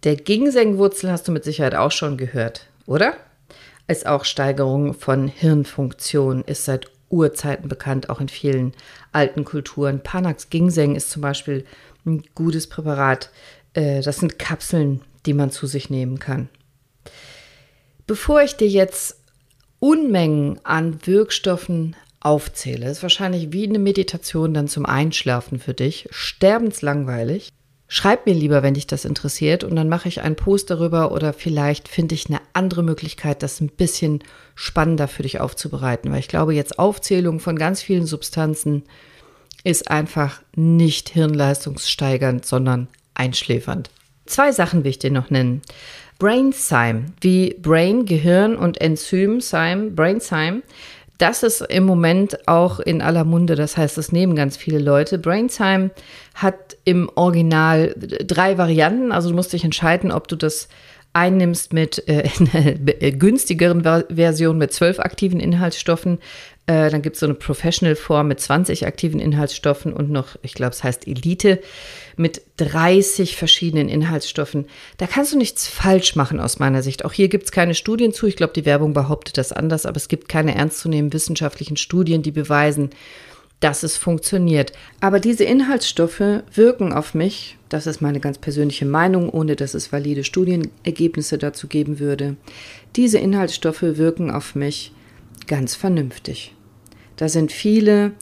der 0.05 0.17
Ginsengwurzel 0.17 1.11
hast 1.11 1.27
du 1.29 1.33
mit 1.33 1.45
Sicherheit 1.45 1.75
auch 1.75 1.91
schon 1.91 2.17
gehört, 2.17 2.67
oder? 2.87 3.15
Ist 3.89 4.07
auch 4.07 4.25
Steigerung 4.25 4.95
von 4.95 5.29
Hirnfunktion, 5.29 6.43
ist 6.43 6.65
seit 6.65 6.91
Urzeiten 7.09 7.69
bekannt, 7.69 8.11
auch 8.11 8.21
in 8.21 8.29
vielen 8.29 8.73
alten 9.13 9.45
Kulturen. 9.45 10.03
Panax 10.03 10.51
Ginseng 10.51 10.97
ist 10.97 11.11
zum 11.11 11.23
Beispiel 11.23 11.65
ein 12.05 12.25
gutes 12.35 12.69
Präparat. 12.69 13.31
Äh, 13.75 14.03
das 14.03 14.19
sind 14.19 14.39
Kapseln, 14.39 15.03
die 15.25 15.35
man 15.35 15.51
zu 15.51 15.67
sich 15.67 15.91
nehmen 15.91 16.19
kann. 16.19 16.49
Bevor 18.07 18.43
ich 18.43 18.57
dir 18.57 18.69
jetzt 18.69 19.21
Unmengen 19.79 20.59
an 20.65 20.99
Wirkstoffen 21.07 21.97
aufzähle, 22.21 22.89
ist 22.89 23.03
wahrscheinlich 23.03 23.53
wie 23.53 23.69
eine 23.69 23.79
Meditation 23.79 24.55
dann 24.55 24.69
zum 24.69 24.87
Einschlafen 24.87 25.59
für 25.59 25.75
dich, 25.75 26.09
sterbenslangweilig. 26.11 27.51
Schreib 27.89 28.27
mir 28.27 28.35
lieber, 28.35 28.63
wenn 28.63 28.75
dich 28.75 28.89
das 28.89 29.05
interessiert, 29.05 29.63
und 29.63 29.77
dann 29.77 29.89
mache 29.89 30.09
ich 30.09 30.21
einen 30.21 30.35
Post 30.35 30.71
darüber 30.71 31.13
oder 31.13 31.33
vielleicht 31.33 31.89
finde 31.89 32.17
ich 32.17 32.29
eine 32.29 32.41
andere 32.53 32.83
Möglichkeit, 32.83 33.43
das 33.43 33.61
ein 33.61 33.69
bisschen 33.69 34.25
spannender 34.57 35.07
für 35.07 35.23
dich 35.23 35.41
aufzubereiten, 35.41 36.11
weil 36.11 36.19
ich 36.19 36.29
glaube, 36.29 36.55
jetzt 36.55 36.79
Aufzählung 36.79 37.39
von 37.39 37.57
ganz 37.57 37.83
vielen 37.83 38.07
Substanzen 38.07 38.83
ist 39.63 39.91
einfach 39.91 40.43
nicht 40.57 41.11
hirnleistungssteigernd, 41.11 42.45
sondern 42.45 42.89
einschläfernd. 43.15 43.91
Zwei 44.27 44.51
Sachen 44.51 44.83
will 44.83 44.91
ich 44.91 44.99
dir 44.99 45.13
noch 45.13 45.31
nennen. 45.31 45.63
Brainzyme, 46.19 47.07
wie 47.21 47.55
Brain, 47.61 48.07
Gehirn 48.07 48.57
und 48.57 48.81
Enzym, 48.81 49.41
Zyme, 49.41 49.91
Brainzyme 49.91 50.63
das 51.19 51.43
ist 51.43 51.61
im 51.63 51.85
Moment 51.85 52.47
auch 52.47 52.81
in 52.81 53.01
aller 53.01 53.25
Munde, 53.25 53.55
das 53.55 53.77
heißt, 53.77 53.97
das 53.97 54.13
nehmen 54.13 54.37
ganz 54.37 54.57
viele 54.57 54.79
Leute. 54.79 55.19
Brainzyme 55.19 55.91
hat 56.35 56.77
im 56.85 57.11
Original 57.15 57.95
drei 57.97 58.59
Varianten, 58.59 59.13
also 59.13 59.31
du 59.31 59.35
musst 59.35 59.53
dich 59.53 59.65
entscheiden, 59.65 60.13
ob 60.13 60.29
du 60.29 60.37
das 60.37 60.69
einnimmst 61.17 61.73
mit 61.73 62.07
äh, 62.09 62.29
einer 62.55 63.13
günstigeren 63.13 63.83
Version 63.83 64.59
mit 64.59 64.73
zwölf 64.73 65.01
aktiven 65.01 65.41
Inhaltsstoffen. 65.41 66.19
Äh, 66.67 66.91
dann 66.91 67.01
gibt 67.01 67.15
es 67.15 67.21
so 67.21 67.27
eine 67.27 67.35
Professional-Form 67.35 68.29
mit 68.29 68.41
20 68.41 68.87
aktiven 68.87 69.19
Inhaltsstoffen 69.19 69.93
und 69.93 70.11
noch, 70.11 70.37
ich 70.43 70.53
glaube, 70.53 70.73
es 70.73 70.85
heißt 70.85 71.09
Elite 71.09 71.61
mit 72.17 72.43
30 72.59 73.37
verschiedenen 73.37 73.89
Inhaltsstoffen. 73.89 74.67
Da 74.99 75.07
kannst 75.07 75.33
du 75.33 75.39
nichts 75.39 75.67
falsch 75.67 76.17
machen 76.17 76.39
aus 76.39 76.59
meiner 76.59 76.83
Sicht. 76.83 77.05
Auch 77.05 77.13
hier 77.13 77.29
gibt 77.29 77.45
es 77.45 77.53
keine 77.53 77.75
Studien 77.75 78.13
zu. 78.13 78.27
Ich 78.27 78.37
glaube, 78.37 78.53
die 78.53 78.67
Werbung 78.67 78.93
behauptet 78.93 79.39
das 79.39 79.53
anders, 79.53 79.87
aber 79.87 79.97
es 79.97 80.09
gibt 80.09 80.29
keine 80.29 80.55
ernstzunehmenden 80.55 81.15
wissenschaftlichen 81.15 81.77
Studien, 81.77 82.23
die 82.23 82.33
beweisen, 82.33 82.91
dass 83.61 83.83
es 83.83 83.97
funktioniert. 83.97 84.73
Aber 85.01 85.21
diese 85.21 85.45
Inhaltsstoffe 85.45 86.43
wirken 86.55 86.93
auf 86.93 87.15
mich, 87.15 87.57
das 87.69 87.87
ist 87.87 88.01
meine 88.01 88.21
ganz 88.21 88.39
persönliche 88.39 88.85
Meinung, 88.85 89.31
ohne 89.31 89.57
dass 89.57 89.75
es 89.75 89.93
valide 89.93 90.25
Studienergebnisse 90.25 91.39
dazu 91.39 91.67
geben 91.67 91.99
würde. 91.99 92.37
Diese 92.97 93.19
Inhaltsstoffe 93.19 93.83
wirken 93.83 94.31
auf 94.31 94.55
mich 94.55 94.93
ganz 95.47 95.75
vernünftig. 95.75 96.55
Da 97.17 97.29
sind 97.29 97.51
viele 97.51 98.13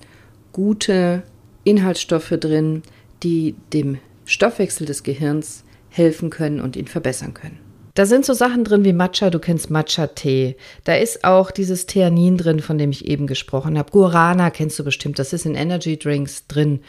gute 0.52 1.25
Inhaltsstoffe 1.64 2.34
drin, 2.38 2.82
die 3.23 3.56
dem 3.73 3.99
Stoffwechsel 4.25 4.86
des 4.86 5.02
Gehirns 5.02 5.64
helfen 5.88 6.30
können 6.30 6.60
und 6.60 6.76
ihn 6.76 6.86
verbessern 6.86 7.34
können. 7.34 7.63
Da 7.95 8.07
sind 8.07 8.26
so 8.26 8.33
Sachen 8.33 8.65
drin 8.65 8.85
wie 8.85 8.93
Matcha, 8.93 9.30
du 9.30 9.39
kennst 9.39 9.71
Matcha-Tee. 9.71 10.57
Da 10.83 10.97
ist 10.97 11.23
auch 11.23 11.52
dieses 11.52 11.87
Theanin 11.87 12.37
drin, 12.37 12.59
von 12.59 12.76
dem 12.76 12.91
ich 12.91 13.07
eben 13.07 13.28
gesprochen 13.28 13.78
habe. 13.78 13.93
Guarana 13.93 14.50
kennst 14.50 14.76
du 14.80 14.85
bestimmt, 14.85 15.21
das 15.21 15.33
ist 15.33 15.47
in 15.47 15.54
Energy 15.54 15.97
Drinks 15.97 16.49
drin 16.49 16.80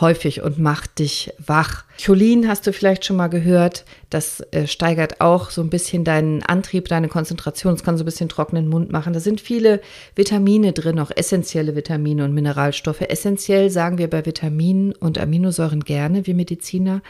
häufig 0.00 0.42
und 0.42 0.58
macht 0.58 0.98
dich 0.98 1.32
wach. 1.38 1.84
Cholin 2.02 2.48
hast 2.48 2.66
du 2.66 2.72
vielleicht 2.72 3.04
schon 3.04 3.16
mal 3.16 3.28
gehört, 3.28 3.84
das 4.10 4.40
äh, 4.50 4.66
steigert 4.66 5.20
auch 5.20 5.50
so 5.50 5.62
ein 5.62 5.70
bisschen 5.70 6.04
deinen 6.04 6.42
Antrieb, 6.42 6.88
deine 6.88 7.08
Konzentration, 7.08 7.74
es 7.74 7.84
kann 7.84 7.96
so 7.96 8.02
ein 8.02 8.06
bisschen 8.06 8.28
trockenen 8.28 8.68
Mund 8.68 8.90
machen. 8.90 9.12
Da 9.12 9.20
sind 9.20 9.40
viele 9.40 9.80
Vitamine 10.16 10.72
drin, 10.72 10.98
auch 10.98 11.12
essentielle 11.14 11.76
Vitamine 11.76 12.24
und 12.24 12.34
Mineralstoffe. 12.34 13.02
Essentiell 13.02 13.70
sagen 13.70 13.98
wir 13.98 14.10
bei 14.10 14.26
Vitaminen 14.26 14.92
und 14.92 15.18
Aminosäuren 15.18 15.84
gerne, 15.84 16.26
wir 16.26 16.34
Mediziner, 16.34 17.00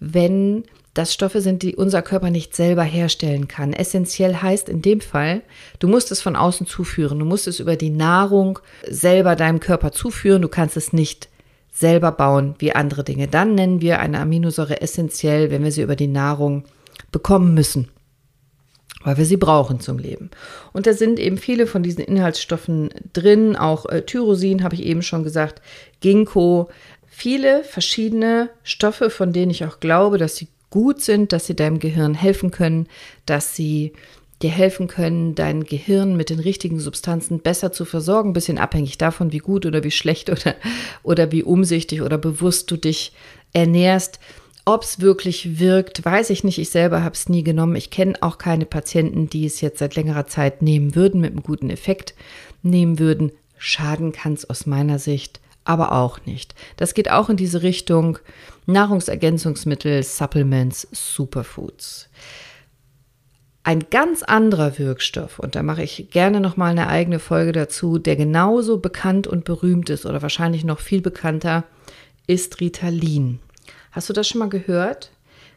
wenn 0.00 0.64
das 0.94 1.12
Stoffe 1.12 1.42
sind, 1.42 1.62
die 1.62 1.76
unser 1.76 2.00
Körper 2.00 2.30
nicht 2.30 2.56
selber 2.56 2.82
herstellen 2.82 3.48
kann. 3.48 3.74
Essentiell 3.74 4.36
heißt 4.36 4.68
in 4.68 4.80
dem 4.80 5.02
Fall, 5.02 5.42
du 5.78 5.88
musst 5.88 6.10
es 6.10 6.22
von 6.22 6.36
außen 6.36 6.66
zuführen. 6.66 7.18
Du 7.18 7.26
musst 7.26 7.46
es 7.46 7.60
über 7.60 7.76
die 7.76 7.90
Nahrung 7.90 8.58
selber 8.88 9.36
deinem 9.36 9.60
Körper 9.60 9.92
zuführen. 9.92 10.40
Du 10.40 10.48
kannst 10.48 10.76
es 10.76 10.94
nicht 10.94 11.28
selber 11.76 12.10
bauen 12.10 12.54
wie 12.58 12.72
andere 12.72 13.04
Dinge. 13.04 13.28
Dann 13.28 13.54
nennen 13.54 13.80
wir 13.80 14.00
eine 14.00 14.18
Aminosäure 14.18 14.80
essentiell, 14.80 15.50
wenn 15.50 15.62
wir 15.62 15.72
sie 15.72 15.82
über 15.82 15.96
die 15.96 16.06
Nahrung 16.06 16.64
bekommen 17.12 17.52
müssen, 17.52 17.88
weil 19.04 19.18
wir 19.18 19.26
sie 19.26 19.36
brauchen 19.36 19.78
zum 19.80 19.98
Leben. 19.98 20.30
Und 20.72 20.86
da 20.86 20.94
sind 20.94 21.18
eben 21.18 21.36
viele 21.36 21.66
von 21.66 21.82
diesen 21.82 22.02
Inhaltsstoffen 22.02 22.88
drin, 23.12 23.56
auch 23.56 23.86
äh, 23.86 24.02
Tyrosin 24.02 24.62
habe 24.62 24.74
ich 24.74 24.84
eben 24.84 25.02
schon 25.02 25.22
gesagt, 25.22 25.60
Ginkgo, 26.00 26.70
viele 27.06 27.62
verschiedene 27.62 28.48
Stoffe, 28.62 29.10
von 29.10 29.34
denen 29.34 29.50
ich 29.50 29.64
auch 29.66 29.78
glaube, 29.78 30.16
dass 30.16 30.36
sie 30.36 30.48
gut 30.70 31.02
sind, 31.02 31.32
dass 31.32 31.46
sie 31.46 31.56
deinem 31.56 31.78
Gehirn 31.78 32.14
helfen 32.14 32.50
können, 32.50 32.88
dass 33.26 33.54
sie 33.54 33.92
dir 34.42 34.50
helfen 34.50 34.86
können, 34.86 35.34
dein 35.34 35.64
Gehirn 35.64 36.16
mit 36.16 36.30
den 36.30 36.40
richtigen 36.40 36.78
Substanzen 36.78 37.40
besser 37.40 37.72
zu 37.72 37.84
versorgen, 37.84 38.30
ein 38.30 38.34
bisschen 38.34 38.58
abhängig 38.58 38.98
davon, 38.98 39.32
wie 39.32 39.38
gut 39.38 39.64
oder 39.64 39.82
wie 39.82 39.90
schlecht 39.90 40.30
oder, 40.30 40.54
oder 41.02 41.32
wie 41.32 41.42
umsichtig 41.42 42.02
oder 42.02 42.18
bewusst 42.18 42.70
du 42.70 42.76
dich 42.76 43.12
ernährst. 43.52 44.20
Ob 44.64 44.82
es 44.82 45.00
wirklich 45.00 45.60
wirkt, 45.60 46.04
weiß 46.04 46.30
ich 46.30 46.42
nicht. 46.42 46.58
Ich 46.58 46.70
selber 46.70 47.02
habe 47.02 47.14
es 47.14 47.28
nie 47.28 47.44
genommen. 47.44 47.76
Ich 47.76 47.90
kenne 47.90 48.14
auch 48.20 48.36
keine 48.36 48.66
Patienten, 48.66 49.30
die 49.30 49.46
es 49.46 49.60
jetzt 49.60 49.78
seit 49.78 49.94
längerer 49.94 50.26
Zeit 50.26 50.60
nehmen 50.60 50.96
würden, 50.96 51.20
mit 51.20 51.30
einem 51.30 51.42
guten 51.42 51.70
Effekt 51.70 52.14
nehmen 52.62 52.98
würden. 52.98 53.30
Schaden 53.58 54.12
kann 54.12 54.34
es 54.34 54.48
aus 54.50 54.66
meiner 54.66 54.98
Sicht 54.98 55.40
aber 55.66 55.92
auch 55.92 56.24
nicht. 56.24 56.54
Das 56.76 56.94
geht 56.94 57.10
auch 57.10 57.28
in 57.28 57.36
diese 57.36 57.62
Richtung 57.62 58.18
Nahrungsergänzungsmittel, 58.66 60.02
Supplements, 60.02 60.88
Superfoods. 60.92 62.08
Ein 63.66 63.86
ganz 63.90 64.22
anderer 64.22 64.78
Wirkstoff, 64.78 65.40
und 65.40 65.56
da 65.56 65.64
mache 65.64 65.82
ich 65.82 66.10
gerne 66.12 66.40
nochmal 66.40 66.70
eine 66.70 66.86
eigene 66.86 67.18
Folge 67.18 67.50
dazu, 67.50 67.98
der 67.98 68.14
genauso 68.14 68.78
bekannt 68.78 69.26
und 69.26 69.44
berühmt 69.44 69.90
ist 69.90 70.06
oder 70.06 70.22
wahrscheinlich 70.22 70.62
noch 70.62 70.78
viel 70.78 71.00
bekannter, 71.00 71.64
ist 72.28 72.60
Ritalin. 72.60 73.40
Hast 73.90 74.08
du 74.08 74.12
das 74.12 74.28
schon 74.28 74.38
mal 74.38 74.48
gehört? 74.48 75.10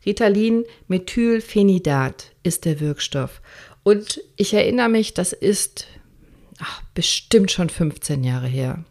Ritalin 0.07 0.63
Methylphenidat 0.87 2.31
ist 2.41 2.65
der 2.65 2.79
Wirkstoff. 2.79 3.41
Und 3.83 4.19
ich 4.37 4.55
erinnere 4.55 4.89
mich, 4.89 5.13
das 5.13 5.31
ist 5.31 5.85
ach, 6.57 6.81
bestimmt 6.95 7.51
schon 7.51 7.69
15 7.69 8.23
Jahre 8.23 8.47
her. 8.47 8.83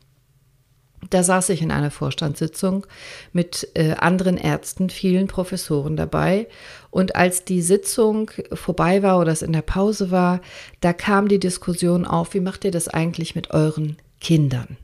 Da 1.11 1.23
saß 1.23 1.51
ich 1.51 1.63
in 1.63 1.71
einer 1.71 1.91
Vorstandssitzung 1.91 2.87
mit 3.33 3.69
äh, 3.75 3.93
anderen 3.93 4.37
Ärzten, 4.37 4.91
vielen 4.91 5.27
Professoren 5.27 5.97
dabei. 5.97 6.49
Und 6.91 7.17
als 7.17 7.45
die 7.45 7.63
Sitzung 7.63 8.31
vorbei 8.53 9.03
war 9.03 9.21
oder 9.21 9.33
es 9.33 9.43
in 9.43 9.53
der 9.53 9.63
Pause 9.63 10.11
war, 10.11 10.41
da 10.81 10.93
kam 10.93 11.29
die 11.29 11.39
Diskussion 11.39 12.05
auf, 12.05 12.35
wie 12.35 12.41
macht 12.41 12.65
ihr 12.65 12.71
das 12.71 12.89
eigentlich 12.89 13.35
mit 13.35 13.51
euren 13.53 13.97
Kindern? 14.21 14.77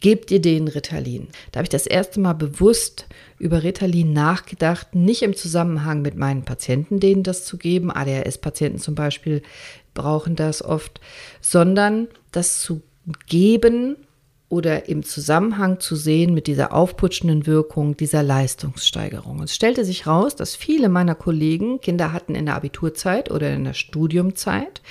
Gebt 0.00 0.32
ihr 0.32 0.40
denen 0.40 0.66
Ritalin? 0.66 1.28
Da 1.52 1.58
habe 1.58 1.64
ich 1.64 1.70
das 1.70 1.86
erste 1.86 2.18
Mal 2.18 2.32
bewusst 2.32 3.06
über 3.38 3.62
Ritalin 3.62 4.12
nachgedacht, 4.12 4.96
nicht 4.96 5.22
im 5.22 5.36
Zusammenhang 5.36 6.02
mit 6.02 6.16
meinen 6.16 6.44
Patienten, 6.44 6.98
denen 6.98 7.22
das 7.22 7.44
zu 7.44 7.56
geben, 7.56 7.92
ADHS-Patienten 7.92 8.78
zum 8.78 8.96
Beispiel 8.96 9.42
brauchen 9.94 10.34
das 10.34 10.62
oft, 10.62 11.00
sondern 11.40 12.08
das 12.32 12.60
zu 12.60 12.82
geben 13.28 13.96
oder 14.52 14.86
im 14.86 15.02
Zusammenhang 15.02 15.80
zu 15.80 15.96
sehen 15.96 16.34
mit 16.34 16.46
dieser 16.46 16.74
aufputschenden 16.74 17.46
Wirkung 17.46 17.96
dieser 17.96 18.22
Leistungssteigerung. 18.22 19.42
Es 19.42 19.54
stellte 19.54 19.82
sich 19.82 20.06
raus, 20.06 20.36
dass 20.36 20.54
viele 20.54 20.90
meiner 20.90 21.14
Kollegen 21.14 21.80
Kinder 21.80 22.12
hatten 22.12 22.34
in 22.34 22.44
der 22.44 22.56
Abiturzeit 22.56 23.30
oder 23.30 23.50
in 23.54 23.64
der 23.64 23.72
Studiumzeit, 23.72 24.82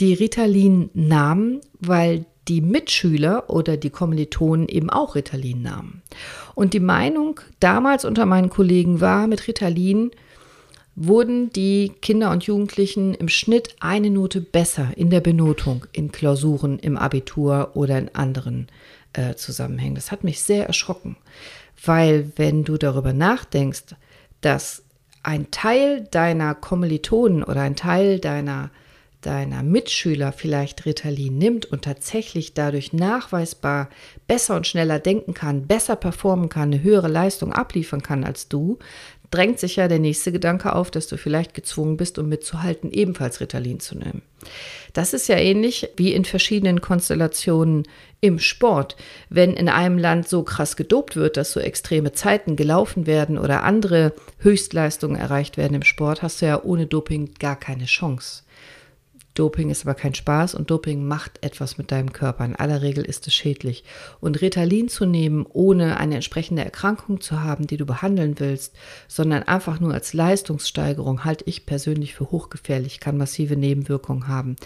die 0.00 0.12
Ritalin 0.12 0.90
nahmen, 0.92 1.60
weil 1.78 2.24
die 2.48 2.60
Mitschüler 2.60 3.48
oder 3.48 3.76
die 3.76 3.90
Kommilitonen 3.90 4.68
eben 4.68 4.90
auch 4.90 5.14
Ritalin 5.14 5.62
nahmen. 5.62 6.02
Und 6.56 6.74
die 6.74 6.80
Meinung 6.80 7.38
damals 7.60 8.04
unter 8.04 8.26
meinen 8.26 8.50
Kollegen 8.50 9.00
war, 9.00 9.28
mit 9.28 9.46
Ritalin 9.46 10.10
wurden 10.96 11.52
die 11.52 11.92
Kinder 12.02 12.32
und 12.32 12.42
Jugendlichen 12.42 13.14
im 13.14 13.28
Schnitt 13.28 13.76
eine 13.78 14.10
Note 14.10 14.40
besser 14.40 14.88
in 14.96 15.10
der 15.10 15.20
Benotung, 15.20 15.86
in 15.92 16.10
Klausuren, 16.10 16.80
im 16.80 16.96
Abitur 16.96 17.72
oder 17.74 17.98
in 17.98 18.12
anderen 18.16 18.66
äh, 19.16 19.34
Zusammenhängen. 19.34 19.94
Das 19.94 20.12
hat 20.12 20.24
mich 20.24 20.42
sehr 20.42 20.66
erschrocken, 20.66 21.16
weil 21.84 22.32
wenn 22.36 22.64
du 22.64 22.76
darüber 22.76 23.12
nachdenkst, 23.12 23.94
dass 24.40 24.82
ein 25.22 25.50
Teil 25.50 26.02
deiner 26.10 26.54
Kommilitonen 26.54 27.42
oder 27.42 27.62
ein 27.62 27.76
Teil 27.76 28.20
deiner 28.20 28.70
deiner 29.26 29.64
Mitschüler 29.64 30.30
vielleicht 30.30 30.86
Ritalin 30.86 31.36
nimmt 31.36 31.66
und 31.66 31.82
tatsächlich 31.82 32.54
dadurch 32.54 32.92
nachweisbar 32.92 33.88
besser 34.28 34.54
und 34.54 34.68
schneller 34.68 35.00
denken 35.00 35.34
kann, 35.34 35.66
besser 35.66 35.96
performen 35.96 36.48
kann, 36.48 36.72
eine 36.72 36.82
höhere 36.82 37.08
Leistung 37.08 37.52
abliefern 37.52 38.02
kann 38.02 38.22
als 38.22 38.48
du, 38.48 38.78
drängt 39.30 39.58
sich 39.58 39.76
ja 39.76 39.88
der 39.88 39.98
nächste 39.98 40.32
Gedanke 40.32 40.74
auf, 40.74 40.90
dass 40.90 41.06
du 41.06 41.16
vielleicht 41.16 41.54
gezwungen 41.54 41.96
bist, 41.96 42.18
um 42.18 42.28
mitzuhalten, 42.28 42.90
ebenfalls 42.90 43.40
Ritalin 43.40 43.80
zu 43.80 43.96
nehmen. 43.96 44.22
Das 44.92 45.12
ist 45.12 45.28
ja 45.28 45.36
ähnlich 45.36 45.88
wie 45.96 46.12
in 46.12 46.24
verschiedenen 46.24 46.80
Konstellationen 46.80 47.84
im 48.20 48.38
Sport. 48.38 48.96
Wenn 49.28 49.54
in 49.54 49.68
einem 49.68 49.98
Land 49.98 50.28
so 50.28 50.42
krass 50.42 50.76
gedopt 50.76 51.16
wird, 51.16 51.36
dass 51.36 51.52
so 51.52 51.60
extreme 51.60 52.12
Zeiten 52.12 52.56
gelaufen 52.56 53.06
werden 53.06 53.38
oder 53.38 53.62
andere 53.62 54.12
Höchstleistungen 54.38 55.20
erreicht 55.20 55.56
werden 55.56 55.74
im 55.74 55.82
Sport, 55.82 56.22
hast 56.22 56.40
du 56.40 56.46
ja 56.46 56.62
ohne 56.62 56.86
Doping 56.86 57.34
gar 57.38 57.56
keine 57.56 57.86
Chance. 57.86 58.42
Doping 59.36 59.68
ist 59.68 59.84
aber 59.84 59.94
kein 59.94 60.14
Spaß 60.14 60.54
und 60.54 60.70
Doping 60.70 61.06
macht 61.06 61.44
etwas 61.44 61.76
mit 61.76 61.92
deinem 61.92 62.12
Körper. 62.12 62.44
In 62.44 62.56
aller 62.56 62.80
Regel 62.80 63.04
ist 63.04 63.26
es 63.26 63.34
schädlich. 63.34 63.84
Und 64.18 64.40
Ritalin 64.40 64.88
zu 64.88 65.04
nehmen, 65.04 65.46
ohne 65.52 65.98
eine 65.98 66.14
entsprechende 66.14 66.64
Erkrankung 66.64 67.20
zu 67.20 67.42
haben, 67.42 67.66
die 67.66 67.76
du 67.76 67.84
behandeln 67.84 68.40
willst, 68.40 68.74
sondern 69.08 69.42
einfach 69.42 69.78
nur 69.78 69.92
als 69.92 70.14
Leistungssteigerung, 70.14 71.24
halte 71.24 71.44
ich 71.46 71.66
persönlich 71.66 72.14
für 72.14 72.30
hochgefährlich, 72.30 72.98
kann 72.98 73.18
massive 73.18 73.56
Nebenwirkungen 73.56 74.26
haben, 74.26 74.56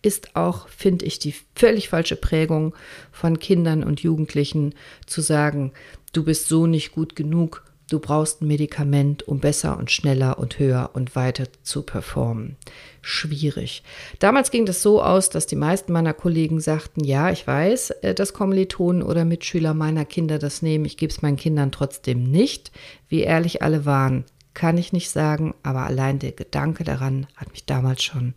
ist 0.00 0.36
auch, 0.36 0.68
finde 0.68 1.06
ich, 1.06 1.18
die 1.18 1.34
völlig 1.56 1.88
falsche 1.88 2.16
Prägung 2.16 2.74
von 3.10 3.40
Kindern 3.40 3.82
und 3.82 4.00
Jugendlichen 4.00 4.74
zu 5.06 5.22
sagen, 5.22 5.72
du 6.12 6.24
bist 6.24 6.46
so 6.48 6.66
nicht 6.66 6.92
gut 6.92 7.16
genug 7.16 7.64
Du 7.90 7.98
brauchst 7.98 8.40
ein 8.40 8.46
Medikament, 8.46 9.26
um 9.26 9.40
besser 9.40 9.76
und 9.76 9.90
schneller 9.90 10.38
und 10.38 10.60
höher 10.60 10.90
und 10.92 11.16
weiter 11.16 11.48
zu 11.64 11.82
performen. 11.82 12.56
Schwierig. 13.02 13.82
Damals 14.20 14.52
ging 14.52 14.64
das 14.64 14.80
so 14.80 15.02
aus, 15.02 15.28
dass 15.28 15.48
die 15.48 15.56
meisten 15.56 15.92
meiner 15.92 16.14
Kollegen 16.14 16.60
sagten, 16.60 17.02
ja, 17.02 17.30
ich 17.30 17.44
weiß, 17.48 17.90
äh, 17.90 18.14
dass 18.14 18.32
Kommilitonen 18.32 19.02
oder 19.02 19.24
Mitschüler 19.24 19.74
meiner 19.74 20.04
Kinder 20.04 20.38
das 20.38 20.62
nehmen, 20.62 20.84
ich 20.84 20.98
gebe 20.98 21.12
es 21.12 21.20
meinen 21.20 21.36
Kindern 21.36 21.72
trotzdem 21.72 22.30
nicht. 22.30 22.70
Wie 23.08 23.22
ehrlich 23.22 23.60
alle 23.62 23.84
waren, 23.84 24.24
kann 24.54 24.78
ich 24.78 24.92
nicht 24.92 25.10
sagen, 25.10 25.54
aber 25.64 25.80
allein 25.80 26.20
der 26.20 26.32
Gedanke 26.32 26.84
daran 26.84 27.26
hat 27.34 27.50
mich 27.50 27.66
damals 27.66 28.04
schon 28.04 28.34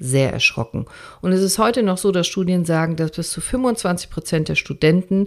sehr 0.00 0.32
erschrocken. 0.32 0.86
Und 1.20 1.32
es 1.32 1.42
ist 1.42 1.58
heute 1.58 1.82
noch 1.82 1.98
so, 1.98 2.10
dass 2.10 2.26
Studien 2.26 2.64
sagen, 2.64 2.96
dass 2.96 3.12
bis 3.12 3.30
zu 3.30 3.40
25 3.40 4.10
Prozent 4.10 4.48
der 4.48 4.54
Studenten 4.54 5.26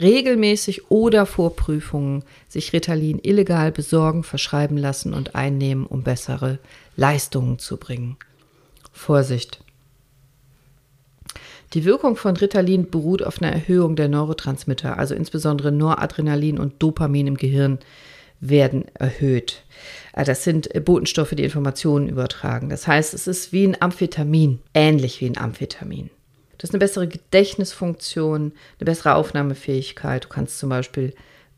regelmäßig 0.00 0.90
oder 0.90 1.24
vor 1.24 1.56
Prüfungen 1.56 2.22
sich 2.46 2.74
Ritalin 2.74 3.18
illegal 3.22 3.72
besorgen, 3.72 4.22
verschreiben 4.22 4.76
lassen 4.76 5.14
und 5.14 5.34
einnehmen, 5.34 5.86
um 5.86 6.02
bessere 6.02 6.58
Leistungen 6.96 7.58
zu 7.58 7.78
bringen. 7.78 8.18
Vorsicht! 8.92 9.60
Die 11.72 11.84
Wirkung 11.84 12.16
von 12.16 12.36
Ritalin 12.36 12.90
beruht 12.90 13.22
auf 13.22 13.40
einer 13.40 13.52
Erhöhung 13.52 13.94
der 13.94 14.08
Neurotransmitter, 14.08 14.98
also 14.98 15.14
insbesondere 15.14 15.70
Noradrenalin 15.70 16.58
und 16.58 16.82
Dopamin 16.82 17.28
im 17.28 17.36
Gehirn 17.36 17.78
werden 18.40 18.86
erhöht. 18.94 19.62
Äh, 20.12 20.24
das 20.24 20.44
sind 20.44 20.74
äh, 20.74 20.80
Botenstoffe, 20.80 21.30
die 21.30 21.44
Informationen 21.44 22.08
übertragen. 22.08 22.68
Das 22.68 22.86
heißt, 22.86 23.14
es 23.14 23.26
ist 23.26 23.52
wie 23.52 23.66
ein 23.66 23.80
Amphetamin, 23.80 24.60
ähnlich 24.74 25.20
wie 25.20 25.26
ein 25.26 25.38
Amphetamin. 25.38 26.10
Du 26.58 26.64
hast 26.64 26.70
eine 26.74 26.78
bessere 26.78 27.08
Gedächtnisfunktion, 27.08 28.52
eine 28.78 28.84
bessere 28.84 29.14
Aufnahmefähigkeit. 29.14 30.24
Du 30.24 30.28
kannst 30.28 30.58
zum 30.58 30.68
Beispiel 30.68 31.14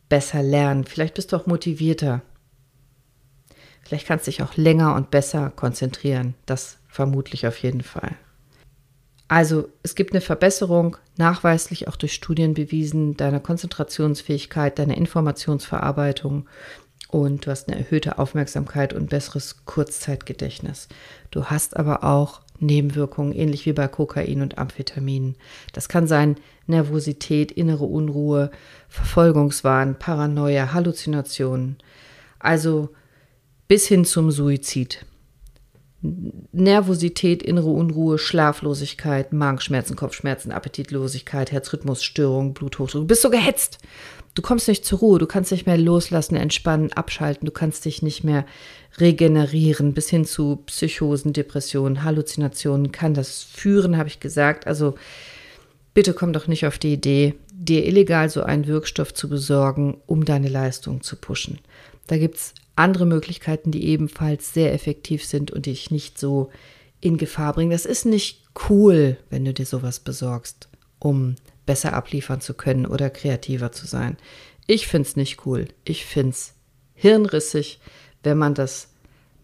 besser 0.09 0.43
lernen. 0.43 0.85
Vielleicht 0.85 1.15
bist 1.15 1.33
du 1.33 1.37
auch 1.37 1.47
motivierter. 1.47 2.23
Vielleicht 3.83 4.07
kannst 4.07 4.27
du 4.27 4.31
dich 4.31 4.43
auch 4.43 4.57
länger 4.57 4.95
und 4.95 5.11
besser 5.11 5.51
konzentrieren. 5.51 6.35
Das 6.47 6.79
vermutlich 6.87 7.47
auf 7.47 7.57
jeden 7.59 7.83
Fall. 7.83 8.15
Also 9.33 9.71
es 9.83 9.95
gibt 9.95 10.13
eine 10.13 10.21
Verbesserung, 10.21 10.99
nachweislich 11.17 11.89
auch 11.89 11.97
durch 11.97 12.13
Studien 12.13 12.53
bewiesen, 12.53 13.17
deiner 13.17 13.41
Konzentrationsfähigkeit, 13.41 14.79
deiner 14.79 14.99
Informationsverarbeitung 14.99 16.47
und 17.09 17.47
du 17.47 17.51
hast 17.51 17.67
eine 17.67 17.79
erhöhte 17.79 18.19
Aufmerksamkeit 18.19 18.93
und 18.93 19.09
besseres 19.09 19.65
Kurzzeitgedächtnis. 19.65 20.89
Du 21.31 21.47
hast 21.47 21.79
aber 21.79 22.05
auch 22.05 22.43
Nebenwirkungen, 22.59 23.33
ähnlich 23.33 23.65
wie 23.65 23.73
bei 23.73 23.89
Kokain 23.89 24.43
und 24.43 24.59
Amphetaminen. 24.59 25.37
Das 25.73 25.89
kann 25.89 26.07
sein 26.07 26.37
Nervosität, 26.67 27.53
innere 27.53 27.87
Unruhe, 27.87 28.51
Verfolgungswahn, 28.91 29.99
Paranoia, 29.99 30.75
Halluzinationen, 30.75 31.79
also 32.39 32.91
bis 33.67 33.87
hin 33.87 34.05
zum 34.05 34.31
Suizid. 34.31 35.07
Nervosität, 36.51 37.43
innere 37.43 37.71
Unruhe, 37.71 38.19
Schlaflosigkeit, 38.19 39.33
Magenschmerzen, 39.33 39.95
Kopfschmerzen, 39.95 40.51
Appetitlosigkeit, 40.51 41.53
Herzrhythmusstörung, 41.53 42.55
Bluthochdruck. 42.55 43.03
Du 43.03 43.07
bist 43.07 43.23
so 43.23 43.31
gehetzt. 43.31 43.79
Du 44.35 44.43
kommst 44.43 44.67
nicht 44.67 44.85
zur 44.85 45.01
Ruhe, 45.01 45.19
du 45.19 45.27
kannst 45.27 45.53
nicht 45.53 45.67
mehr 45.67 45.77
loslassen, 45.77 46.37
entspannen, 46.37 46.93
abschalten, 46.93 47.45
du 47.45 47.53
kannst 47.53 47.85
dich 47.85 48.03
nicht 48.03 48.25
mehr 48.25 48.47
regenerieren, 48.99 49.93
bis 49.93 50.09
hin 50.09 50.25
zu 50.25 50.63
Psychosen, 50.67 51.35
Depressionen, 51.35 52.03
Halluzinationen 52.03 52.93
kann 52.93 53.13
das 53.13 53.43
führen, 53.43 53.99
habe 53.99 54.09
ich 54.09 54.21
gesagt. 54.21 54.67
Also 54.67 54.95
bitte 55.93 56.15
komm 56.15 56.33
doch 56.33 56.47
nicht 56.47 56.67
auf 56.67 56.79
die 56.79 56.95
Idee, 56.95 57.35
dir 57.53 57.87
illegal 57.87 58.31
so 58.31 58.43
einen 58.43 58.67
Wirkstoff 58.67 59.13
zu 59.13 59.29
besorgen, 59.29 60.01
um 60.07 60.25
deine 60.25 60.49
Leistung 60.49 61.03
zu 61.03 61.17
pushen. 61.17 61.59
Da 62.07 62.17
gibt 62.17 62.37
es 62.37 62.55
andere 62.77 63.07
Möglichkeiten, 63.07 63.71
die 63.71 63.87
ebenfalls 63.87 64.55
sehr 64.55 64.73
effektiv 64.73 65.25
sind 65.25 65.51
und 65.51 65.67
dich 65.67 65.91
nicht 65.91 66.19
so 66.19 66.51
in 67.01 67.17
Gefahr 67.19 67.53
bringen. 67.53 67.71
Das 67.71 67.87
ist 67.87 68.07
nicht 68.07 68.45
cool, 68.69 69.17
wenn 69.31 69.45
du 69.45 69.53
dir 69.53 69.67
sowas 69.67 70.01
besorgst, 70.01 70.69
um 70.99 71.37
besser 71.67 71.93
abliefern 71.93 72.41
zu 72.41 72.55
können 72.55 72.87
oder 72.87 73.11
kreativer 73.11 73.73
zu 73.73 73.87
sein. 73.87 74.17
Ich 74.67 74.87
finde 74.87 75.09
es 75.09 75.17
nicht 75.17 75.45
cool. 75.47 75.69
Ich 75.85 76.07
finde 76.07 76.31
es 76.31 76.55
hirnrissig, 76.95 77.81
wenn 78.23 78.39
man 78.39 78.55
das 78.55 78.89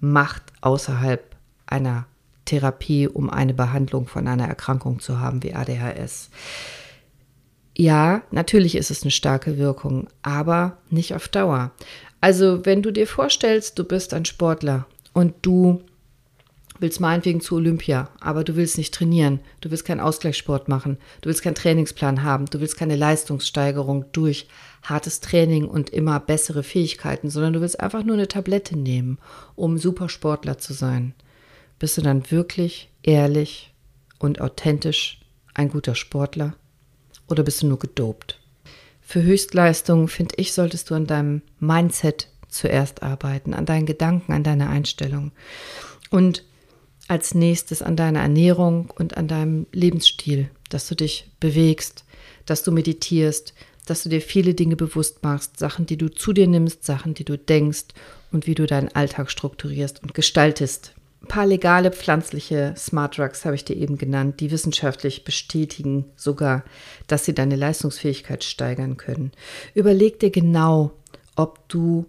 macht 0.01 0.45
außerhalb 0.61 1.37
einer 1.67 2.07
Therapie, 2.45 3.09
um 3.09 3.29
eine 3.29 3.53
Behandlung 3.53 4.07
von 4.07 4.27
einer 4.27 4.49
Erkrankung 4.49 5.01
zu 5.01 5.21
haben 5.21 5.43
wie 5.43 5.55
ADHS. 5.55 6.31
Ja, 7.77 8.23
natürlich 8.31 8.75
ist 8.75 8.91
es 8.91 9.03
eine 9.03 9.11
starke 9.11 9.59
Wirkung, 9.59 10.09
aber 10.23 10.79
nicht 10.91 11.14
auf 11.14 11.29
Dauer. 11.29 11.73
Also 12.21 12.65
wenn 12.67 12.83
du 12.83 12.93
dir 12.93 13.07
vorstellst, 13.07 13.79
du 13.79 13.85
bist 13.85 14.13
ein 14.13 14.25
Sportler 14.25 14.87
und 15.13 15.35
du 15.43 15.83
willst 16.81 17.01
meinetwegen 17.01 17.41
zu 17.41 17.57
Olympia, 17.57 18.09
aber 18.21 18.45
du 18.45 18.57
willst 18.57 18.79
nicht 18.79 18.95
trainieren, 18.95 19.41
du 19.61 19.71
willst 19.71 19.85
keinen 19.85 20.01
Ausgleichssport 20.01 20.69
machen, 20.69 20.99
du 21.21 21.29
willst 21.29 21.43
keinen 21.43 21.55
Trainingsplan 21.55 22.23
haben, 22.23 22.47
du 22.47 22.61
willst 22.61 22.77
keine 22.77 22.97
Leistungssteigerung 22.97 24.05
durch 24.13 24.49
hartes 24.83 25.21
Training 25.21 25.67
und 25.67 25.91
immer 25.91 26.21
bessere 26.21 26.63
Fähigkeiten, 26.63 27.31
sondern 27.31 27.53
du 27.53 27.61
willst 27.61 27.81
einfach 27.81 28.05
nur 28.05 28.15
eine 28.15 28.29
Tablette 28.29 28.77
nehmen, 28.79 29.19
um 29.57 29.79
Supersportler 29.79 30.59
zu 30.59 30.73
sein. 30.73 31.15
Bist 31.79 31.97
du 31.97 32.03
dann 32.03 32.31
wirklich 32.31 32.91
ehrlich 33.03 33.73
und 34.19 34.41
authentisch 34.41 35.21
ein 35.55 35.71
guter 35.71 35.95
Sportler 35.95 36.55
oder 37.29 37.43
bist 37.43 37.63
du 37.63 37.67
nur 37.67 37.79
gedopt? 37.79 38.41
Für 39.09 39.23
Höchstleistungen, 39.23 40.07
finde 40.07 40.35
ich, 40.37 40.53
solltest 40.53 40.90
du 40.90 40.94
an 40.94 41.07
deinem 41.07 41.40
Mindset 41.61 42.29
zuerst 42.51 43.03
arbeiten, 43.03 43.55
an 43.55 43.64
deinen 43.64 43.87
Gedanken, 43.87 44.33
an 44.33 44.44
deiner 44.44 44.68
Einstellung. 44.68 45.33
Und 46.11 46.44
als 47.09 47.35
nächstes 47.35 47.81
an 47.81 47.97
deiner 47.97 48.21
Ernährung 48.21 48.92
und 48.94 49.16
an 49.16 49.27
deinem 49.27 49.66
Lebensstil, 49.73 50.51
dass 50.68 50.88
du 50.88 50.94
dich 50.94 51.31
bewegst, 51.40 52.05
dass 52.44 52.62
du 52.62 52.71
meditierst, 52.71 53.55
dass 53.87 54.03
du 54.03 54.11
dir 54.11 54.21
viele 54.21 54.53
Dinge 54.53 54.77
bewusst 54.77 55.23
machst, 55.23 55.59
Sachen, 55.59 55.87
die 55.87 55.97
du 55.97 56.11
zu 56.11 56.35
dir 56.35 56.47
nimmst, 56.47 56.85
Sachen, 56.85 57.14
die 57.14 57.25
du 57.25 57.38
denkst 57.38 57.87
und 58.31 58.47
wie 58.47 58.55
du 58.55 58.66
deinen 58.66 58.94
Alltag 58.94 59.31
strukturierst 59.31 60.03
und 60.03 60.12
gestaltest. 60.12 60.92
Paar 61.27 61.47
legale 61.47 61.91
pflanzliche 61.91 62.75
Smart 62.77 63.19
Drugs 63.19 63.45
habe 63.45 63.57
ich 63.57 63.65
dir 63.65 63.77
eben 63.77 63.99
genannt, 63.99 64.41
die 64.41 64.51
wissenschaftlich 64.51 65.25
bestätigen 65.25 66.07
sogar, 66.17 66.65
dass 67.09 67.25
sie 67.25 67.35
deine 67.35 67.57
Leistungsfähigkeit 67.57 68.45
steigern 68.45 68.97
können. 68.97 69.33
Überleg 69.75 70.21
dir 70.21 70.31
genau, 70.31 70.93
ob 71.35 71.69
du 71.69 72.07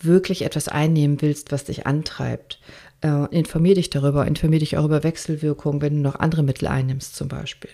wirklich 0.00 0.42
etwas 0.42 0.68
einnehmen 0.68 1.22
willst, 1.22 1.52
was 1.52 1.64
dich 1.64 1.86
antreibt. 1.86 2.60
Äh, 3.00 3.34
informier 3.34 3.74
dich 3.74 3.90
darüber, 3.90 4.26
informier 4.26 4.58
dich 4.58 4.76
auch 4.76 4.84
über 4.84 5.02
Wechselwirkungen, 5.02 5.80
wenn 5.80 5.94
du 5.94 6.00
noch 6.00 6.16
andere 6.16 6.42
Mittel 6.42 6.68
einnimmst 6.68 7.16
zum 7.16 7.28
Beispiel. 7.28 7.70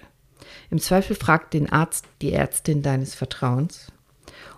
Im 0.70 0.78
Zweifel 0.78 1.16
frag 1.16 1.50
den 1.50 1.70
Arzt, 1.70 2.06
die 2.22 2.32
Ärztin 2.32 2.82
deines 2.82 3.14
Vertrauens 3.14 3.88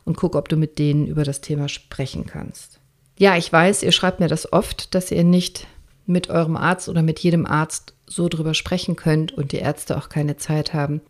und 0.05 0.17
guck, 0.17 0.35
ob 0.35 0.49
du 0.49 0.57
mit 0.57 0.79
denen 0.79 1.07
über 1.07 1.25
das 1.25 1.41
Thema 1.41 1.69
sprechen 1.69 2.27
kannst. 2.27 2.81
Ja, 3.19 3.37
ich 3.37 3.53
weiß, 3.53 3.83
ihr 3.83 3.93
schreibt 3.93 4.21
mir 4.21 4.29
das 4.29 4.53
oft, 4.53 4.95
dass 4.95 5.11
ihr 5.11 5.25
nicht 5.25 5.67
mit 6.07 6.31
eurem 6.31 6.57
Arzt 6.57 6.89
oder 6.89 7.03
mit 7.03 7.19
jedem 7.19 7.47
Arzt 7.47 7.95
so 8.07 8.29
drüber 8.29 8.55
sprechen 8.55 8.97
könnt 8.97 9.33
und 9.33 9.53
die 9.53 9.59
Ärzte 9.59 9.97
auch 9.97 10.09
keine 10.09 10.37
Zeit 10.37 10.73
haben. 10.73 11.01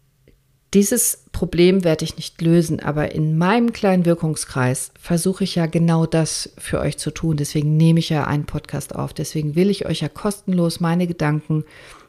Dieses 0.75 1.25
Problem 1.33 1.85
werde 1.85 2.05
ich 2.05 2.17
nicht 2.17 2.43
lösen, 2.43 2.81
aber 2.81 3.13
in 3.13 3.39
meinem 3.39 3.73
kleinen 3.73 4.05
Wirkungskreis 4.05 4.91
versuche 5.01 5.45
ich 5.45 5.55
ja 5.55 5.67
genau 5.67 6.07
das 6.07 6.53
für 6.59 6.81
euch 6.81 6.99
zu 6.99 7.13
tun. 7.13 7.37
Deswegen 7.37 7.77
nehme 7.77 8.01
ich 8.01 8.09
ja 8.09 8.25
einen 8.25 8.47
Podcast 8.47 8.95
auf. 8.95 9.15
Deswegen 9.15 9.55
will 9.55 9.71
ich 9.71 9.87
euch 9.87 10.01
ja 10.01 10.09
kostenlos 10.09 10.81
meine 10.81 11.07
Gedanken 11.07 11.65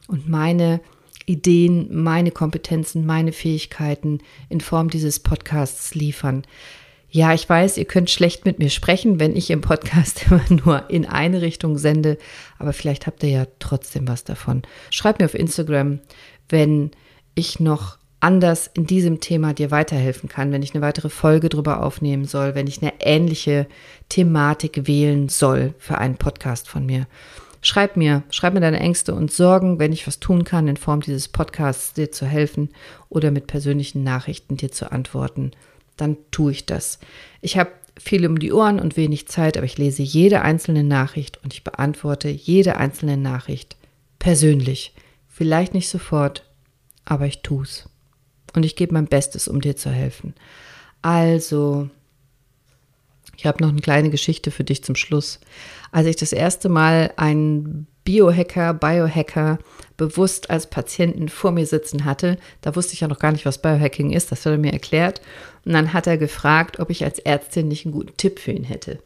und 0.08 0.28
meine 0.28 0.82
Ideen, 1.26 2.04
meine 2.04 2.32
Kompetenzen, 2.32 3.06
meine 3.06 3.32
Fähigkeiten 3.32 4.20
in 4.50 4.62
Form 4.62 4.90
dieses 4.90 5.20
Podcasts 5.20 5.94
liefern. 5.94 6.44
Ja, 7.10 7.34
ich 7.34 7.48
weiß, 7.48 7.78
ihr 7.78 7.86
könnt 7.86 8.10
schlecht 8.10 8.46
mit 8.46 8.60
mir 8.60 8.70
sprechen, 8.70 9.20
wenn 9.20 9.36
ich 9.36 9.50
im 9.50 9.62
Podcast 9.62 10.26
immer 10.30 10.44
nur 10.50 10.90
in 10.90 11.06
eine 11.06 11.42
Richtung 11.42 11.78
sende, 11.78 12.18
aber 12.60 12.74
vielleicht 12.74 13.08
habt 13.08 13.24
ihr 13.24 13.30
ja 13.30 13.48
trotzdem 13.60 14.08
was 14.08 14.24
davon. 14.24 14.64
Schreibt 14.90 15.20
mir 15.20 15.26
auf 15.26 15.34
Instagram, 15.34 16.00
wenn 16.50 16.92
ich 17.34 17.60
noch 17.60 17.98
anders 18.20 18.70
in 18.74 18.88
diesem 18.88 19.20
Thema 19.20 19.54
dir 19.54 19.72
weiterhelfen 19.72 20.28
kann, 20.28 20.52
wenn 20.52 20.64
ich 20.64 20.74
eine 20.74 20.82
weitere 20.82 21.10
Folge 21.10 21.50
drüber 21.50 21.84
aufnehmen 21.84 22.26
soll, 22.26 22.56
wenn 22.56 22.68
ich 22.68 22.82
eine 22.82 22.94
ähnliche 23.00 23.68
Thematik 24.10 24.88
wählen 24.88 25.30
soll 25.30 25.76
für 25.78 26.00
einen 26.00 26.18
Podcast 26.18 26.68
von 26.68 26.86
mir. 26.86 27.06
Schreib 27.62 27.96
mir, 27.96 28.24
schreib 28.30 28.54
mir 28.54 28.60
deine 28.60 28.80
Ängste 28.80 29.14
und 29.14 29.32
Sorgen, 29.32 29.80
wenn 29.80 29.94
ich 29.94 30.08
was 30.08 30.20
tun 30.20 30.44
kann, 30.44 30.68
in 30.68 30.78
Form 30.78 31.02
dieses 31.02 31.28
Podcasts 31.28 31.94
dir 31.94 32.12
zu 32.12 32.26
helfen 32.26 32.70
oder 33.10 33.32
mit 33.32 33.48
persönlichen 33.48 34.04
Nachrichten 34.04 34.58
dir 34.58 34.72
zu 34.72 34.92
antworten 34.92 35.52
dann 35.98 36.18
tue 36.32 36.52
ich 36.52 36.66
das. 36.66 37.00
Ich 37.42 37.58
habe 37.58 37.72
viel 38.00 38.26
um 38.26 38.40
die 38.40 38.54
Ohren 38.54 38.80
und 38.80 38.98
wenig 38.98 39.28
Zeit, 39.28 39.58
aber 39.58 39.66
ich 39.66 39.78
lese 39.78 40.04
jede 40.04 40.42
einzelne 40.42 40.84
Nachricht 40.84 41.44
und 41.44 41.54
ich 41.54 41.64
beantworte 41.64 42.30
jede 42.30 42.78
einzelne 42.78 43.18
Nachricht 43.18 43.76
persönlich. 44.20 44.94
Vielleicht 45.28 45.74
nicht 45.74 45.90
sofort, 45.90 46.44
aber 47.06 47.26
ich 47.26 47.42
tue 47.42 47.64
es. 47.64 47.90
Und 48.56 48.66
ich 48.66 48.76
gebe 48.76 48.94
mein 48.94 49.08
Bestes, 49.08 49.48
um 49.48 49.62
dir 49.62 49.76
zu 49.76 49.90
helfen. 49.90 50.34
Also, 51.02 51.90
ich 53.36 53.46
habe 53.46 53.62
noch 53.62 53.70
eine 53.70 53.82
kleine 53.82 54.10
Geschichte 54.10 54.52
für 54.52 54.64
dich 54.64 54.84
zum 54.84 54.96
Schluss. 54.96 55.40
Als 55.92 56.08
ich 56.08 56.16
das 56.16 56.32
erste 56.32 56.70
Mal 56.70 57.12
einen 57.18 57.88
Biohacker, 58.08 58.74
Biohacker 58.74 59.60
bewusst 59.98 60.50
als 60.50 60.70
Patienten 60.70 61.28
vor 61.28 61.52
mir 61.52 61.66
sitzen 61.66 62.06
hatte. 62.06 62.38
Da 62.62 62.74
wusste 62.76 62.94
ich 62.94 63.02
ja 63.02 63.10
noch 63.10 63.20
gar 63.20 63.34
nicht, 63.34 63.46
was 63.46 63.62
Biohacking 63.62 64.12
ist. 64.12 64.32
Das 64.32 64.46
hat 64.46 64.54
er 64.54 64.58
mir 64.58 64.72
erklärt. 64.72 65.20
Und 65.66 65.74
dann 65.74 65.92
hat 65.92 66.08
er 66.08 66.18
gefragt, 66.18 66.80
ob 66.80 66.90
ich 66.90 67.04
als 67.04 67.20
Ärztin 67.20 67.68
nicht 67.68 67.86
einen 67.86 67.94
guten 67.94 68.16
Tipp 68.16 68.40
für 68.40 68.54
ihn 68.54 68.64
hätte. 68.64 69.00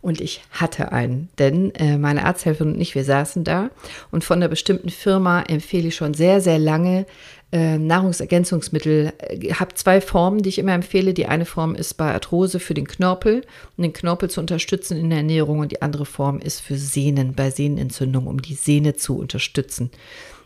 Und 0.00 0.20
ich 0.20 0.42
hatte 0.50 0.90
einen, 0.90 1.28
denn 1.38 1.72
äh, 1.76 1.98
meine 1.98 2.24
Arzthelferin 2.24 2.74
und 2.74 2.80
ich, 2.80 2.96
wir 2.96 3.04
saßen 3.04 3.44
da 3.44 3.70
und 4.10 4.24
von 4.24 4.38
einer 4.38 4.48
bestimmten 4.48 4.90
Firma 4.90 5.42
empfehle 5.42 5.88
ich 5.88 5.96
schon 5.96 6.14
sehr, 6.14 6.40
sehr 6.40 6.58
lange 6.58 7.06
Nahrungsergänzungsmittel. 7.50 9.12
Ich 9.30 9.50
äh, 9.50 9.54
habe 9.54 9.74
zwei 9.74 10.00
Formen, 10.00 10.42
die 10.42 10.50
ich 10.50 10.58
immer 10.58 10.74
empfehle. 10.74 11.14
Die 11.14 11.26
eine 11.26 11.46
Form 11.46 11.74
ist 11.74 11.94
bei 11.94 12.12
Arthrose 12.12 12.60
für 12.60 12.74
den 12.74 12.86
Knorpel, 12.86 13.42
um 13.76 13.82
den 13.82 13.92
Knorpel 13.92 14.28
zu 14.28 14.40
unterstützen 14.40 14.98
in 14.98 15.08
der 15.08 15.18
Ernährung 15.18 15.60
und 15.60 15.72
die 15.72 15.80
andere 15.80 16.04
Form 16.04 16.40
ist 16.40 16.60
für 16.60 16.76
Sehnen, 16.76 17.34
bei 17.34 17.50
Sehnenentzündung, 17.50 18.26
um 18.26 18.42
die 18.42 18.54
Sehne 18.54 18.96
zu 18.96 19.18
unterstützen 19.18 19.90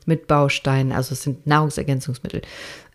mit 0.06 0.28
Bausteinen. 0.28 0.92
Also 0.92 1.14
es 1.14 1.22
sind 1.22 1.46
Nahrungsergänzungsmittel. 1.46 2.42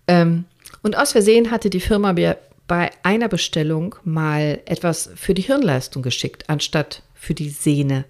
Ähm, 0.08 0.46
und 0.84 0.98
aus 0.98 1.12
Versehen 1.12 1.52
hatte 1.52 1.70
die 1.70 1.82
Firma 1.82 2.14
mir 2.14 2.38
bei 2.68 2.92
einer 3.04 3.28
Bestellung 3.28 3.96
mal 4.04 4.62
etwas 4.66 5.10
für 5.16 5.34
die 5.34 5.42
Hirnleistung 5.42 6.02
geschickt, 6.02 6.50
anstatt 6.50 7.02
für 7.14 7.34
die 7.34 7.50
Sehne. 7.50 8.06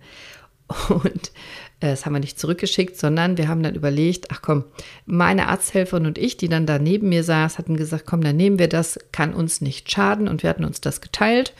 Und 0.90 1.32
äh, 1.80 1.92
das 1.92 2.06
haben 2.06 2.14
wir 2.14 2.20
nicht 2.20 2.40
zurückgeschickt, 2.40 2.98
sondern 2.98 3.38
wir 3.38 3.48
haben 3.48 3.64
dann 3.64 3.76
überlegt, 3.76 4.28
ach 4.32 4.42
komm, 4.42 4.66
meine 5.06 5.48
Arzthelferin 5.48 6.06
und 6.06 6.18
ich, 6.18 6.38
die 6.38 6.50
dann 6.50 6.66
da 6.66 6.80
neben 6.80 7.10
mir 7.10 7.24
saß, 7.24 7.58
hatten 7.58 7.78
gesagt, 7.78 8.06
komm, 8.06 8.22
dann 8.22 8.36
nehmen 8.36 8.60
wir 8.60 8.68
das, 8.68 9.00
kann 9.12 9.34
uns 9.34 9.62
nicht 9.62 9.92
schaden. 9.92 10.28
Und 10.28 10.44
wir 10.44 10.50
hatten 10.50 10.66
uns 10.66 10.82
das 10.82 11.02
geteilt 11.02 11.54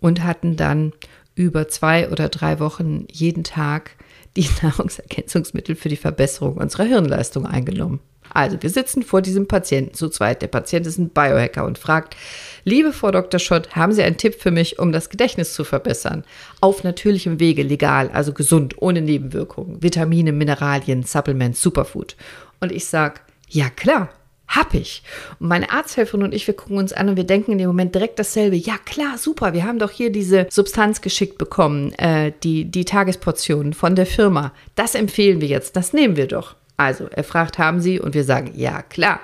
und 0.00 0.22
hatten 0.24 0.56
dann 0.56 0.92
über 1.34 1.68
zwei 1.68 2.10
oder 2.10 2.28
drei 2.28 2.58
Wochen 2.60 3.06
jeden 3.10 3.44
Tag 3.44 3.96
die 4.36 4.48
Nahrungsergänzungsmittel 4.62 5.76
für 5.76 5.88
die 5.88 5.96
Verbesserung 5.96 6.56
unserer 6.56 6.84
Hirnleistung 6.84 7.46
eingenommen. 7.46 8.00
Also, 8.32 8.62
wir 8.62 8.70
sitzen 8.70 9.02
vor 9.02 9.22
diesem 9.22 9.48
Patienten 9.48 9.94
zu 9.94 10.08
zweit. 10.08 10.42
Der 10.42 10.48
Patient 10.48 10.86
ist 10.86 10.98
ein 10.98 11.10
Biohacker 11.10 11.64
und 11.64 11.78
fragt, 11.78 12.16
liebe 12.64 12.92
Frau 12.92 13.10
Dr. 13.10 13.40
Schott, 13.40 13.74
haben 13.76 13.92
Sie 13.92 14.02
einen 14.02 14.16
Tipp 14.16 14.40
für 14.40 14.50
mich, 14.50 14.78
um 14.78 14.92
das 14.92 15.10
Gedächtnis 15.10 15.54
zu 15.54 15.64
verbessern? 15.64 16.24
Auf 16.60 16.84
natürlichem 16.84 17.40
Wege, 17.40 17.62
legal, 17.62 18.10
also 18.12 18.32
gesund, 18.32 18.80
ohne 18.80 19.00
Nebenwirkungen. 19.00 19.82
Vitamine, 19.82 20.32
Mineralien, 20.32 21.02
Supplements, 21.02 21.60
Superfood. 21.62 22.16
Und 22.60 22.72
ich 22.72 22.86
sage, 22.86 23.20
ja 23.48 23.70
klar, 23.70 24.10
hab 24.48 24.72
ich. 24.72 25.02
Und 25.38 25.48
meine 25.48 25.70
Arzthelferin 25.70 26.22
und 26.22 26.34
ich, 26.34 26.46
wir 26.46 26.54
gucken 26.54 26.78
uns 26.78 26.92
an 26.92 27.10
und 27.10 27.16
wir 27.16 27.24
denken 27.24 27.52
in 27.52 27.58
dem 27.58 27.66
Moment 27.68 27.94
direkt 27.94 28.18
dasselbe. 28.18 28.56
Ja, 28.56 28.78
klar, 28.78 29.18
super. 29.18 29.52
Wir 29.52 29.64
haben 29.64 29.78
doch 29.78 29.90
hier 29.90 30.10
diese 30.10 30.46
Substanz 30.50 31.02
geschickt 31.02 31.36
bekommen, 31.36 31.92
äh, 31.94 32.32
die, 32.42 32.64
die 32.64 32.86
Tagesportionen 32.86 33.74
von 33.74 33.94
der 33.94 34.06
Firma. 34.06 34.52
Das 34.74 34.94
empfehlen 34.94 35.42
wir 35.42 35.48
jetzt. 35.48 35.76
Das 35.76 35.92
nehmen 35.92 36.16
wir 36.16 36.26
doch. 36.26 36.56
Also, 36.78 37.08
er 37.08 37.24
fragt, 37.24 37.58
haben 37.58 37.80
Sie? 37.80 38.00
Und 38.00 38.14
wir 38.14 38.24
sagen, 38.24 38.52
ja, 38.54 38.82
klar. 38.82 39.20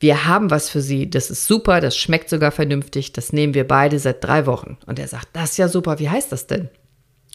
Wir 0.00 0.26
haben 0.26 0.50
was 0.50 0.68
für 0.68 0.82
Sie. 0.82 1.08
Das 1.08 1.30
ist 1.30 1.46
super. 1.46 1.80
Das 1.80 1.96
schmeckt 1.96 2.28
sogar 2.28 2.50
vernünftig. 2.50 3.12
Das 3.12 3.32
nehmen 3.32 3.54
wir 3.54 3.66
beide 3.66 3.98
seit 3.98 4.22
drei 4.22 4.44
Wochen. 4.44 4.76
Und 4.84 4.98
er 4.98 5.08
sagt, 5.08 5.28
das 5.32 5.52
ist 5.52 5.56
ja 5.56 5.68
super. 5.68 5.98
Wie 6.00 6.10
heißt 6.10 6.32
das 6.32 6.46
denn? 6.46 6.68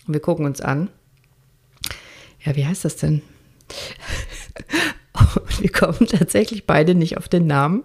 Und 0.06 0.13
wir 0.13 0.21
gucken 0.21 0.45
uns 0.45 0.62
an. 0.62 0.89
Ja, 2.41 2.56
wie 2.56 2.65
heißt 2.65 2.86
das 2.86 2.97
denn? 2.97 3.21
Und 5.36 5.62
wir 5.62 5.71
kommen 5.71 6.06
tatsächlich 6.08 6.65
beide 6.65 6.93
nicht 6.93 7.17
auf 7.17 7.30
den 7.30 7.47
Namen. 7.47 7.84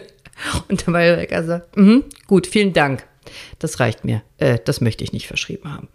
Und 0.68 0.86
der 0.86 0.92
Biohacker 0.92 1.44
sagt, 1.44 1.76
mm, 1.76 2.00
gut, 2.26 2.46
vielen 2.46 2.72
Dank. 2.72 3.06
Das 3.60 3.78
reicht 3.78 4.04
mir. 4.04 4.22
Äh, 4.38 4.58
das 4.64 4.80
möchte 4.80 5.04
ich 5.04 5.12
nicht 5.12 5.28
verschrieben 5.28 5.72
haben. 5.72 5.88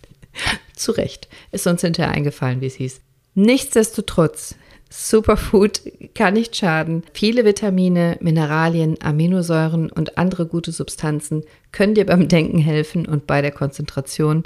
Zu 0.76 0.92
Recht. 0.92 1.28
Ist 1.50 1.66
uns 1.66 1.80
hinterher 1.80 2.12
eingefallen, 2.12 2.60
wie 2.60 2.66
es 2.66 2.74
hieß. 2.74 3.00
Nichtsdestotrotz, 3.34 4.56
Superfood 4.90 5.80
kann 6.14 6.34
nicht 6.34 6.54
schaden. 6.56 7.02
Viele 7.14 7.44
Vitamine, 7.44 8.18
Mineralien, 8.20 9.00
Aminosäuren 9.02 9.90
und 9.90 10.18
andere 10.18 10.46
gute 10.46 10.72
Substanzen 10.72 11.44
können 11.72 11.94
dir 11.94 12.06
beim 12.06 12.28
Denken 12.28 12.58
helfen 12.58 13.06
und 13.06 13.26
bei 13.26 13.40
der 13.40 13.52
Konzentration. 13.52 14.42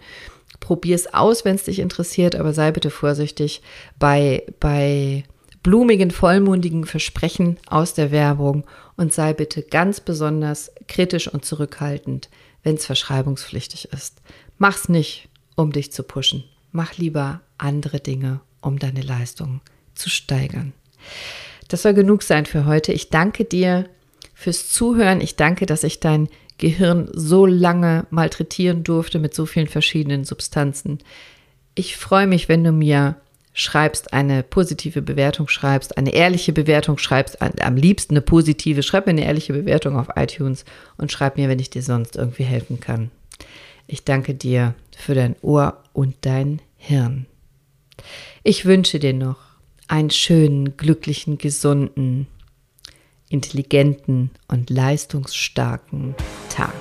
Probier 0.61 0.95
es 0.95 1.13
aus, 1.13 1.45
wenn 1.45 1.57
es 1.57 1.65
dich 1.65 1.81
interessiert, 1.81 2.37
aber 2.37 2.53
sei 2.53 2.71
bitte 2.71 2.91
vorsichtig 2.91 3.61
bei, 3.99 4.45
bei 4.61 5.25
blumigen, 5.63 6.13
vollmundigen 6.13 6.85
Versprechen 6.85 7.59
aus 7.67 7.93
der 7.93 8.13
Werbung 8.13 8.65
und 8.97 9.13
sei 9.13 9.35
bitte 9.35 9.63
ganz 9.63 10.01
besonders 10.01 10.71
kritisch 10.87 11.27
und 11.27 11.45
zurückhaltend, 11.45 12.31
wenn 12.63 12.77
es 12.77 12.87
verschreibungspflichtig 12.87 13.89
ist. 13.93 14.23
Mach's 14.59 14.89
nicht, 14.89 15.29
um 15.57 15.73
dich 15.73 15.93
zu 15.93 16.05
pushen. 16.05 16.45
Mach 16.71 16.97
lieber 16.97 17.41
andere 17.59 18.01
Dinge, 18.01 18.41
um 18.67 18.79
deine 18.79 19.03
Leistung 19.03 19.61
zu 19.95 20.11
steigern. 20.11 20.73
Das 21.69 21.83
soll 21.83 21.95
genug 21.95 22.23
sein 22.23 22.47
für 22.47 22.67
heute. 22.67 22.93
Ich 22.93 23.11
danke 23.11 23.45
dir 23.45 23.87
fürs 24.35 24.69
Zuhören. 24.69 25.21
Ich 25.21 25.37
danke, 25.37 25.67
dass 25.67 25.85
ich 25.85 26.01
dein 26.01 26.29
Gehirn 26.59 27.09
so 27.13 27.47
lange 27.47 28.07
malträtieren 28.11 28.85
durfte 28.85 29.19
mit 29.19 29.35
so 29.35 29.47
vielen 29.47 29.67
verschiedenen 29.67 30.25
Substanzen. 30.25 30.99
Ich 31.75 31.97
freue 31.97 32.27
mich, 32.27 32.49
wenn 32.49 32.65
du 32.65 32.73
mir 32.73 33.17
schreibst, 33.53 34.13
eine 34.13 34.43
positive 34.43 35.01
Bewertung 35.01 35.49
schreibst, 35.49 35.97
eine 35.97 36.13
ehrliche 36.13 36.53
Bewertung 36.53 36.99
schreibst, 36.99 37.41
am 37.41 37.77
liebsten 37.77 38.15
eine 38.15 38.21
positive, 38.21 38.83
schreib 38.83 39.07
mir 39.07 39.13
eine 39.13 39.25
ehrliche 39.25 39.55
Bewertung 39.55 39.99
auf 39.99 40.09
iTunes 40.17 40.65
und 40.99 41.11
schreib 41.11 41.39
mir, 41.39 41.49
wenn 41.49 41.59
ich 41.59 41.71
dir 41.71 41.83
sonst 41.83 42.17
irgendwie 42.17 42.45
helfen 42.45 42.81
kann. 42.81 43.11
Ich 43.87 44.05
danke 44.05 44.35
dir 44.35 44.75
für 44.97 45.15
dein 45.15 45.37
Ohr 45.41 45.83
und 45.95 46.17
dein 46.23 46.61
Hirn. 46.77 47.27
Ich 48.43 48.65
wünsche 48.65 48.99
dir 48.99 49.15
noch 49.15 49.39
einen 49.89 50.11
schönen, 50.11 50.77
glücklichen, 50.77 51.39
gesunden, 51.39 52.27
intelligenten 53.29 54.31
und 54.49 54.71
leistungsstarken 54.71 56.15
Tag. 56.49 56.75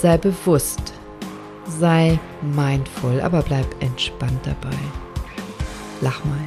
Sei 0.00 0.16
bewusst, 0.18 0.92
sei 1.66 2.18
mindful, 2.42 3.20
aber 3.20 3.42
bleib 3.42 3.66
entspannt 3.82 4.44
dabei. 4.44 4.76
Lach 6.00 6.24
mal. 6.24 6.44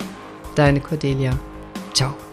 Deine 0.55 0.79
Cordelia. 0.79 1.37
Ciao. 1.93 2.28